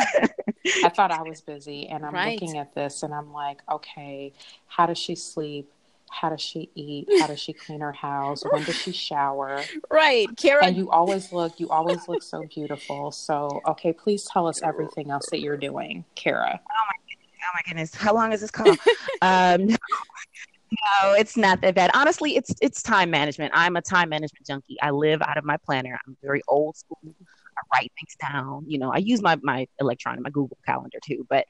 I 0.84 0.88
thought 0.88 1.10
I 1.10 1.22
was 1.22 1.40
busy 1.40 1.88
and 1.88 2.04
I'm 2.04 2.14
right. 2.14 2.40
looking 2.40 2.58
at 2.58 2.74
this 2.74 3.02
and 3.02 3.12
I'm 3.14 3.32
like, 3.32 3.60
okay, 3.70 4.32
how 4.66 4.86
does 4.86 4.98
she 4.98 5.14
sleep? 5.14 5.70
How 6.12 6.28
does 6.28 6.40
she 6.40 6.70
eat? 6.74 7.08
How 7.20 7.26
does 7.26 7.40
she 7.40 7.52
clean 7.52 7.80
her 7.80 7.92
house? 7.92 8.42
When 8.48 8.62
does 8.64 8.76
she 8.76 8.92
shower? 8.92 9.62
Right, 9.90 10.28
Kara. 10.36 10.66
And 10.66 10.76
you 10.76 10.90
always 10.90 11.32
look, 11.32 11.58
you 11.58 11.68
always 11.70 12.06
look 12.06 12.22
so 12.22 12.44
beautiful. 12.54 13.10
So, 13.10 13.60
okay, 13.66 13.92
please 13.92 14.24
tell 14.30 14.46
us 14.46 14.62
everything 14.62 15.10
else 15.10 15.26
that 15.30 15.40
you're 15.40 15.56
doing, 15.56 16.04
Kara. 16.14 16.60
Oh 16.62 16.84
my 16.88 16.96
goodness! 17.08 17.40
Oh 17.42 17.50
my 17.54 17.60
goodness! 17.66 17.94
How 17.94 18.14
long 18.14 18.32
is 18.32 18.40
this 18.42 18.50
call? 18.50 18.68
um, 19.22 19.68
no, 19.68 21.12
it's 21.14 21.36
not 21.36 21.60
that 21.62 21.74
bad. 21.74 21.90
Honestly, 21.94 22.36
it's 22.36 22.54
it's 22.60 22.82
time 22.82 23.10
management. 23.10 23.52
I'm 23.54 23.76
a 23.76 23.82
time 23.82 24.10
management 24.10 24.46
junkie. 24.46 24.76
I 24.82 24.90
live 24.90 25.22
out 25.22 25.38
of 25.38 25.44
my 25.44 25.56
planner. 25.56 25.98
I'm 26.06 26.16
very 26.22 26.42
old 26.46 26.76
school. 26.76 26.98
I 27.04 27.60
write 27.74 27.92
things 27.98 28.16
down. 28.20 28.64
You 28.66 28.78
know, 28.78 28.92
I 28.92 28.98
use 28.98 29.22
my 29.22 29.38
my 29.42 29.66
electronic, 29.80 30.22
my 30.22 30.30
Google 30.30 30.58
Calendar 30.66 30.98
too, 31.02 31.26
but 31.28 31.46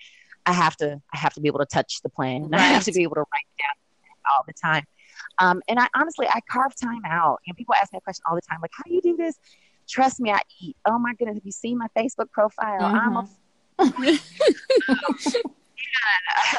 I 0.46 0.52
have 0.52 0.76
to 0.76 1.00
I 1.12 1.18
have 1.18 1.34
to 1.34 1.40
be 1.40 1.48
able 1.48 1.60
to 1.60 1.66
touch 1.66 2.00
the 2.02 2.08
plan. 2.08 2.48
Right. 2.48 2.54
I 2.60 2.64
have 2.64 2.84
to 2.84 2.92
be 2.92 3.02
able 3.02 3.16
to 3.16 3.24
write 3.32 3.46
down 3.58 3.81
all 4.30 4.44
the 4.46 4.52
time. 4.52 4.84
Um, 5.38 5.62
and 5.68 5.78
I 5.78 5.86
honestly, 5.94 6.26
I 6.28 6.40
carve 6.50 6.74
time 6.74 7.02
out. 7.06 7.40
And 7.46 7.56
people 7.56 7.74
ask 7.80 7.92
me 7.92 7.98
a 7.98 8.00
question 8.00 8.22
all 8.28 8.34
the 8.34 8.42
time, 8.42 8.58
like, 8.60 8.72
how 8.74 8.82
do 8.86 8.94
you 8.94 9.00
do 9.00 9.16
this? 9.16 9.38
Trust 9.88 10.20
me, 10.20 10.30
I 10.30 10.40
eat. 10.60 10.76
Oh 10.86 10.98
my 10.98 11.14
goodness, 11.14 11.36
have 11.36 11.44
you 11.44 11.52
seen 11.52 11.78
my 11.78 11.88
Facebook 11.96 12.30
profile? 12.30 12.80
Mm-hmm. 12.80 12.96
I'm 12.96 13.16
a 13.16 13.28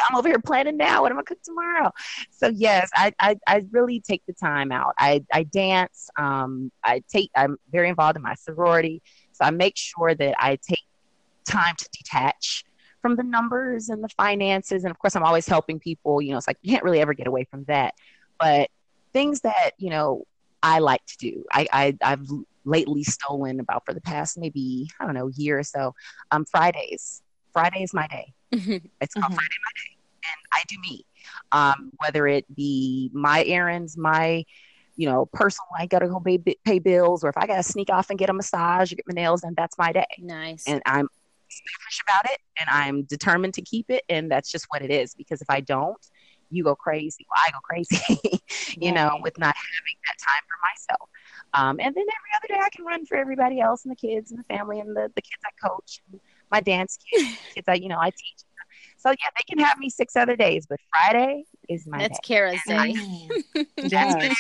I'm 0.10 0.16
over 0.16 0.28
here 0.28 0.40
planning 0.40 0.78
now. 0.78 1.02
What 1.02 1.12
am 1.12 1.20
I 1.20 1.24
cook 1.24 1.42
tomorrow? 1.44 1.92
So 2.32 2.48
yes, 2.48 2.90
I, 2.96 3.14
I, 3.20 3.38
I 3.48 3.66
really 3.72 4.00
take 4.00 4.24
the 4.26 4.34
time 4.34 4.72
out. 4.72 4.94
I, 4.98 5.24
I 5.32 5.44
dance. 5.44 6.10
Um, 6.18 6.72
I 6.84 7.04
take. 7.12 7.32
I'm 7.36 7.58
very 7.72 7.90
involved 7.90 8.18
in 8.18 8.22
my 8.22 8.36
sorority, 8.36 9.02
so 9.32 9.46
I 9.46 9.52
make 9.52 9.78
sure 9.78 10.14
that 10.14 10.36
I 10.40 10.58
take 10.68 10.84
time 11.46 11.76
to 11.78 11.90
detach 11.92 12.66
from 13.04 13.16
the 13.16 13.22
numbers 13.22 13.90
and 13.90 14.04
the 14.04 14.10
finances. 14.10 14.84
And 14.84 14.90
of 14.90 14.98
course, 14.98 15.16
I'm 15.16 15.24
always 15.24 15.48
helping 15.48 15.80
people. 15.80 16.24
You 16.24 16.32
know, 16.32 16.38
it's 16.38 16.48
like 16.48 16.58
you 16.64 16.72
can't 16.72 16.84
really 16.84 17.02
ever 17.02 17.14
get 17.14 17.28
away 17.28 17.44
from 17.44 17.66
that. 17.66 17.94
But 18.40 18.72
things 19.12 19.42
that, 19.42 19.72
you 19.78 19.92
know, 19.92 20.24
I 20.64 20.80
like 20.80 21.06
to 21.06 21.18
do, 21.18 21.44
I, 21.52 21.68
I, 21.72 21.98
I've 22.02 22.28
lately 22.66 23.04
stolen 23.04 23.60
about 23.60 23.86
for 23.86 23.94
the 23.94 24.02
past 24.02 24.40
maybe, 24.40 24.90
I 25.00 25.06
don't 25.06 25.14
know, 25.14 25.28
year 25.28 25.60
or 25.60 25.64
so. 25.64 25.94
Um, 26.32 26.46
Fridays. 26.46 27.22
Friday 27.52 27.84
is 27.84 27.94
my 27.94 28.08
day. 28.08 28.34
Mm-hmm. 28.52 28.88
It's 29.02 29.14
called 29.14 29.26
mm-hmm. 29.26 29.34
Friday 29.36 29.56
My 29.64 29.72
Day. 29.76 29.98
And 30.26 30.42
I 30.54 30.64
do 30.68 30.78
me. 30.80 31.06
Um, 31.52 31.92
whether 31.98 32.26
it 32.26 32.46
be 32.56 33.12
my 33.14 33.44
errands, 33.44 33.98
my 33.98 34.46
you 34.96 35.10
know, 35.10 35.26
personal, 35.26 35.68
I 35.78 35.88
gotta 35.88 36.08
go 36.08 36.20
pay, 36.20 36.38
pay 36.38 36.80
bills, 36.80 37.24
or 37.24 37.30
if 37.30 37.38
I 37.38 37.48
gotta 37.48 37.64
sneak 37.64 37.90
off 37.90 38.10
and 38.10 38.20
get 38.20 38.30
a 38.30 38.34
massage 38.34 38.92
or 38.92 38.96
get 38.96 39.06
my 39.08 39.14
nails 39.14 39.42
done, 39.42 39.54
that's 39.58 39.78
my 39.78 39.92
day. 39.92 40.06
Nice. 40.20 40.66
And 40.68 40.82
I'm 40.86 41.10
selfish 41.62 42.02
about 42.08 42.32
it 42.32 42.40
and 42.60 42.70
I'm 42.70 43.04
determined 43.04 43.54
to 43.56 43.62
keep 43.62 43.90
it. 43.90 44.04
And 44.10 44.32
that's 44.32 44.52
just 44.52 44.66
what 44.70 44.82
it 44.82 44.92
is. 44.92 45.14
Because 45.16 45.42
if 45.42 45.50
I 45.50 45.62
don't, 45.62 45.98
you 46.50 46.64
go 46.64 46.76
crazy. 46.76 47.26
Well, 47.30 47.44
I 47.46 47.52
go 47.52 47.60
crazy, 47.64 47.98
you 48.80 48.92
right. 48.92 48.96
know, 48.96 49.20
with 49.22 49.38
not 49.40 49.56
having 49.56 49.98
that 50.08 50.18
time 50.20 50.42
for 50.48 50.58
myself. 50.64 51.10
Um, 51.54 51.80
and 51.80 51.96
then 51.96 52.04
every 52.04 52.32
other 52.38 52.48
day 52.48 52.66
I 52.66 52.70
can 52.76 52.86
run 52.86 53.06
for 53.06 53.18
everybody 53.18 53.60
else 53.60 53.86
and 53.86 53.92
the 53.92 53.96
kids 53.96 54.32
and 54.32 54.40
the 54.40 54.56
family 54.56 54.80
and 54.80 54.96
the, 54.96 55.12
the 55.16 55.22
kids 55.22 55.42
I 55.46 55.68
coach 55.68 56.02
and 56.12 56.20
my 56.52 56.62
dance 56.62 56.98
kids, 57.12 57.38
kids 57.56 57.66
I, 57.68 57.76
you 57.76 57.90
know, 57.90 58.00
I 58.00 58.10
teach. 58.10 58.44
So 58.98 59.10
yeah, 59.10 59.16
they 59.36 59.44
can 59.56 59.64
have 59.64 59.78
me 59.80 59.90
six 59.90 60.16
other 60.16 60.36
days, 60.36 60.66
but 60.66 60.80
Friday 60.94 61.44
is 61.68 61.86
my 61.86 62.00
That's 62.00 62.20
day. 62.20 62.36
Kara's 62.36 62.62
day. 62.66 62.96
yes. 63.78 64.34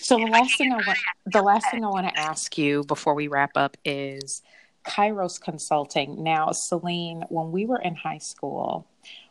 so 0.00 0.18
the 0.18 0.26
last 0.26 0.56
thing 0.56 0.72
I 0.72 0.76
want, 0.76 0.98
the 1.26 1.42
last 1.42 1.70
thing 1.70 1.84
I 1.84 1.88
want 1.88 2.06
to 2.06 2.18
ask 2.18 2.56
you 2.56 2.84
before 2.84 3.14
we 3.14 3.28
wrap 3.28 3.50
up 3.56 3.76
is 3.84 4.42
Kairos 4.84 5.40
Consulting. 5.40 6.22
Now, 6.22 6.50
Celine, 6.52 7.24
when 7.28 7.52
we 7.52 7.66
were 7.66 7.80
in 7.80 7.94
high 7.94 8.18
school, 8.18 8.86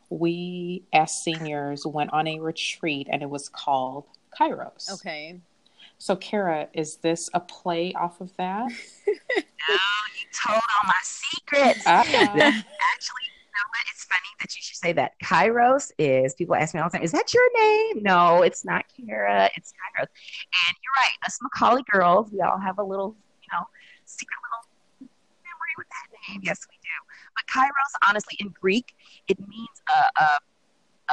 we 0.10 0.84
as 0.94 1.14
seniors 1.24 1.86
went 1.86 2.12
on 2.14 2.28
a 2.28 2.40
retreat 2.40 3.08
and 3.10 3.22
it 3.22 3.30
was 3.30 3.50
called 3.50 4.06
Kairos. 4.38 4.92
Okay. 4.94 5.40
So, 5.98 6.16
Kara, 6.16 6.68
is 6.74 6.98
this 6.98 7.30
a 7.34 7.40
play 7.40 7.94
off 7.94 8.22
of 8.22 8.36
that? 8.38 8.66
no, 9.08 9.14
you 9.14 10.26
told 10.34 10.60
all 10.60 10.86
my 10.86 10.94
secrets. 11.04 11.86
Uh-huh. 11.86 12.18
Actually, 12.18 12.42
you 12.42 13.52
know 13.54 13.68
what? 13.70 13.86
It's 13.92 14.04
funny 14.06 14.32
that 14.40 14.56
you 14.56 14.62
should 14.64 14.78
say 14.78 14.94
that. 14.94 15.14
Kairos 15.24 15.92
is, 16.00 16.34
people 16.34 16.56
ask 16.56 16.74
me 16.74 16.80
all 16.80 16.90
the 16.90 16.98
time, 16.98 17.04
is 17.04 17.12
that 17.12 17.34
your 17.34 17.48
name? 17.60 18.04
No, 18.04 18.42
it's 18.42 18.66
not 18.66 18.86
Kara. 18.98 19.50
It's 19.56 19.72
Kairos. 19.74 20.08
And 20.08 20.76
you're 20.82 20.98
right. 20.98 21.18
Us 21.26 21.38
Macaulay 21.42 21.84
girls, 21.92 22.32
we 22.32 22.42
all 22.42 22.58
have 22.58 22.80
a 22.80 22.84
little, 22.84 23.16
you 23.44 23.50
know, 23.58 23.64
secret 24.06 24.38
with 25.78 25.88
that 25.88 26.18
name. 26.30 26.42
Yes, 26.44 26.60
we 26.70 26.78
do. 26.82 26.98
But 27.36 27.46
kairos, 27.54 28.10
honestly, 28.10 28.38
in 28.40 28.50
Greek, 28.50 28.94
it 29.28 29.40
means 29.40 29.82
a, 29.90 30.24
a, 30.24 30.40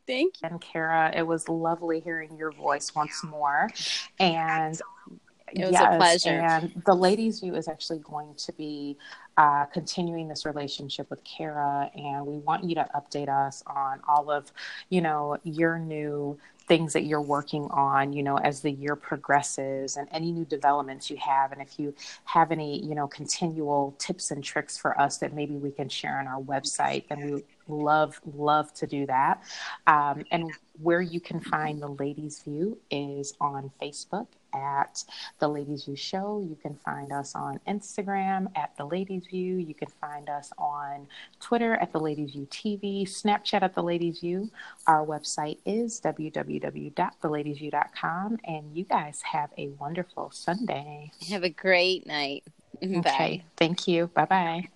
Thank 0.07 0.43
you. 0.43 0.49
And 0.49 0.61
Kara, 0.61 1.13
it 1.15 1.27
was 1.27 1.49
lovely 1.49 2.01
hearing 2.01 2.37
your 2.37 2.53
voice 2.53 2.95
once 2.95 3.23
more. 3.25 3.69
And 4.19 4.81
it 5.55 5.65
was 5.65 5.73
yes, 5.73 5.95
a 5.95 5.97
pleasure. 5.97 6.31
And 6.31 6.83
the 6.87 6.95
Ladies 6.95 7.41
View 7.41 7.55
is 7.55 7.69
actually 7.69 7.99
going 7.99 8.35
to 8.37 8.53
be 8.53 8.97
uh, 9.37 9.67
continuing 9.67 10.29
this 10.29 10.45
relationship 10.47 11.09
with 11.11 11.23
Kara, 11.25 11.91
and 11.95 12.27
we 12.27 12.37
want 12.39 12.65
you 12.65 12.75
to 12.75 12.87
update 12.95 13.29
us 13.29 13.63
on 13.67 14.01
all 14.09 14.31
of, 14.31 14.53
you 14.89 15.01
know, 15.01 15.39
your 15.45 15.79
new 15.79 16.39
things 16.69 16.93
that 16.93 17.03
you're 17.03 17.21
working 17.21 17.65
on, 17.71 18.13
you 18.13 18.23
know, 18.23 18.39
as 18.39 18.61
the 18.61 18.71
year 18.71 18.95
progresses 18.95 19.97
and 19.97 20.07
any 20.13 20.31
new 20.33 20.45
developments 20.45 21.11
you 21.11 21.17
have. 21.17 21.53
And 21.53 21.61
if 21.61 21.79
you 21.79 21.95
have 22.25 22.53
any, 22.53 22.83
you 22.85 22.95
know, 22.95 23.09
continual 23.09 23.95
tips 23.99 24.31
and 24.31 24.45
tricks 24.45 24.79
for 24.79 24.99
us 25.01 25.19
that 25.19 25.35
maybe 25.35 25.55
we 25.55 25.71
can 25.71 25.89
share 25.89 26.19
on 26.19 26.27
our 26.27 26.41
website, 26.41 27.09
then 27.09 27.31
we 27.31 27.45
love, 27.69 28.21
love 28.35 28.73
to 28.75 28.87
do 28.87 29.07
that. 29.07 29.43
Um, 29.87 30.25
and 30.31 30.51
where 30.81 31.03
you 31.03 31.21
can 31.21 31.41
find 31.41 31.81
the 31.81 31.89
Ladies 31.89 32.43
View 32.43 32.79
is 32.91 33.35
on 33.41 33.71
Facebook 33.81 34.27
at 34.55 35.03
The 35.39 35.49
Ladies 35.49 35.85
View 35.85 35.97
Show. 35.97 36.47
You 36.47 36.57
can 36.61 36.75
find 36.75 37.11
us 37.13 37.35
on 37.35 37.59
Instagram 37.67 38.47
at 38.57 38.77
The 38.77 38.85
Ladies 38.85 39.25
View. 39.31 39.57
You 39.57 39.73
can 39.75 39.89
find 40.01 40.29
us 40.29 40.53
on 40.59 41.07
Twitter 41.41 41.75
at 41.75 41.91
The 41.93 42.01
Ladies 42.01 42.33
View 42.33 42.47
TV, 42.51 43.05
Snapchat 43.05 43.63
at 43.63 43.75
The 43.75 43.83
Ladies 43.83 44.21
View. 44.21 44.51
Our 44.87 45.07
website 45.07 45.57
is 45.65 45.99
www.theladiesview.com. 46.01 48.39
And 48.45 48.77
you 48.77 48.85
guys 48.85 49.23
have 49.23 49.51
a 49.57 49.69
wonderful 49.81 50.31
Sunday. 50.33 51.13
Have 51.31 51.45
a 51.45 51.51
great 51.51 52.07
night. 52.07 52.45
Okay. 52.83 53.01
Bye. 53.01 53.45
Thank 53.57 53.87
you. 53.87 54.09
Bye 54.09 54.25
bye. 54.25 54.69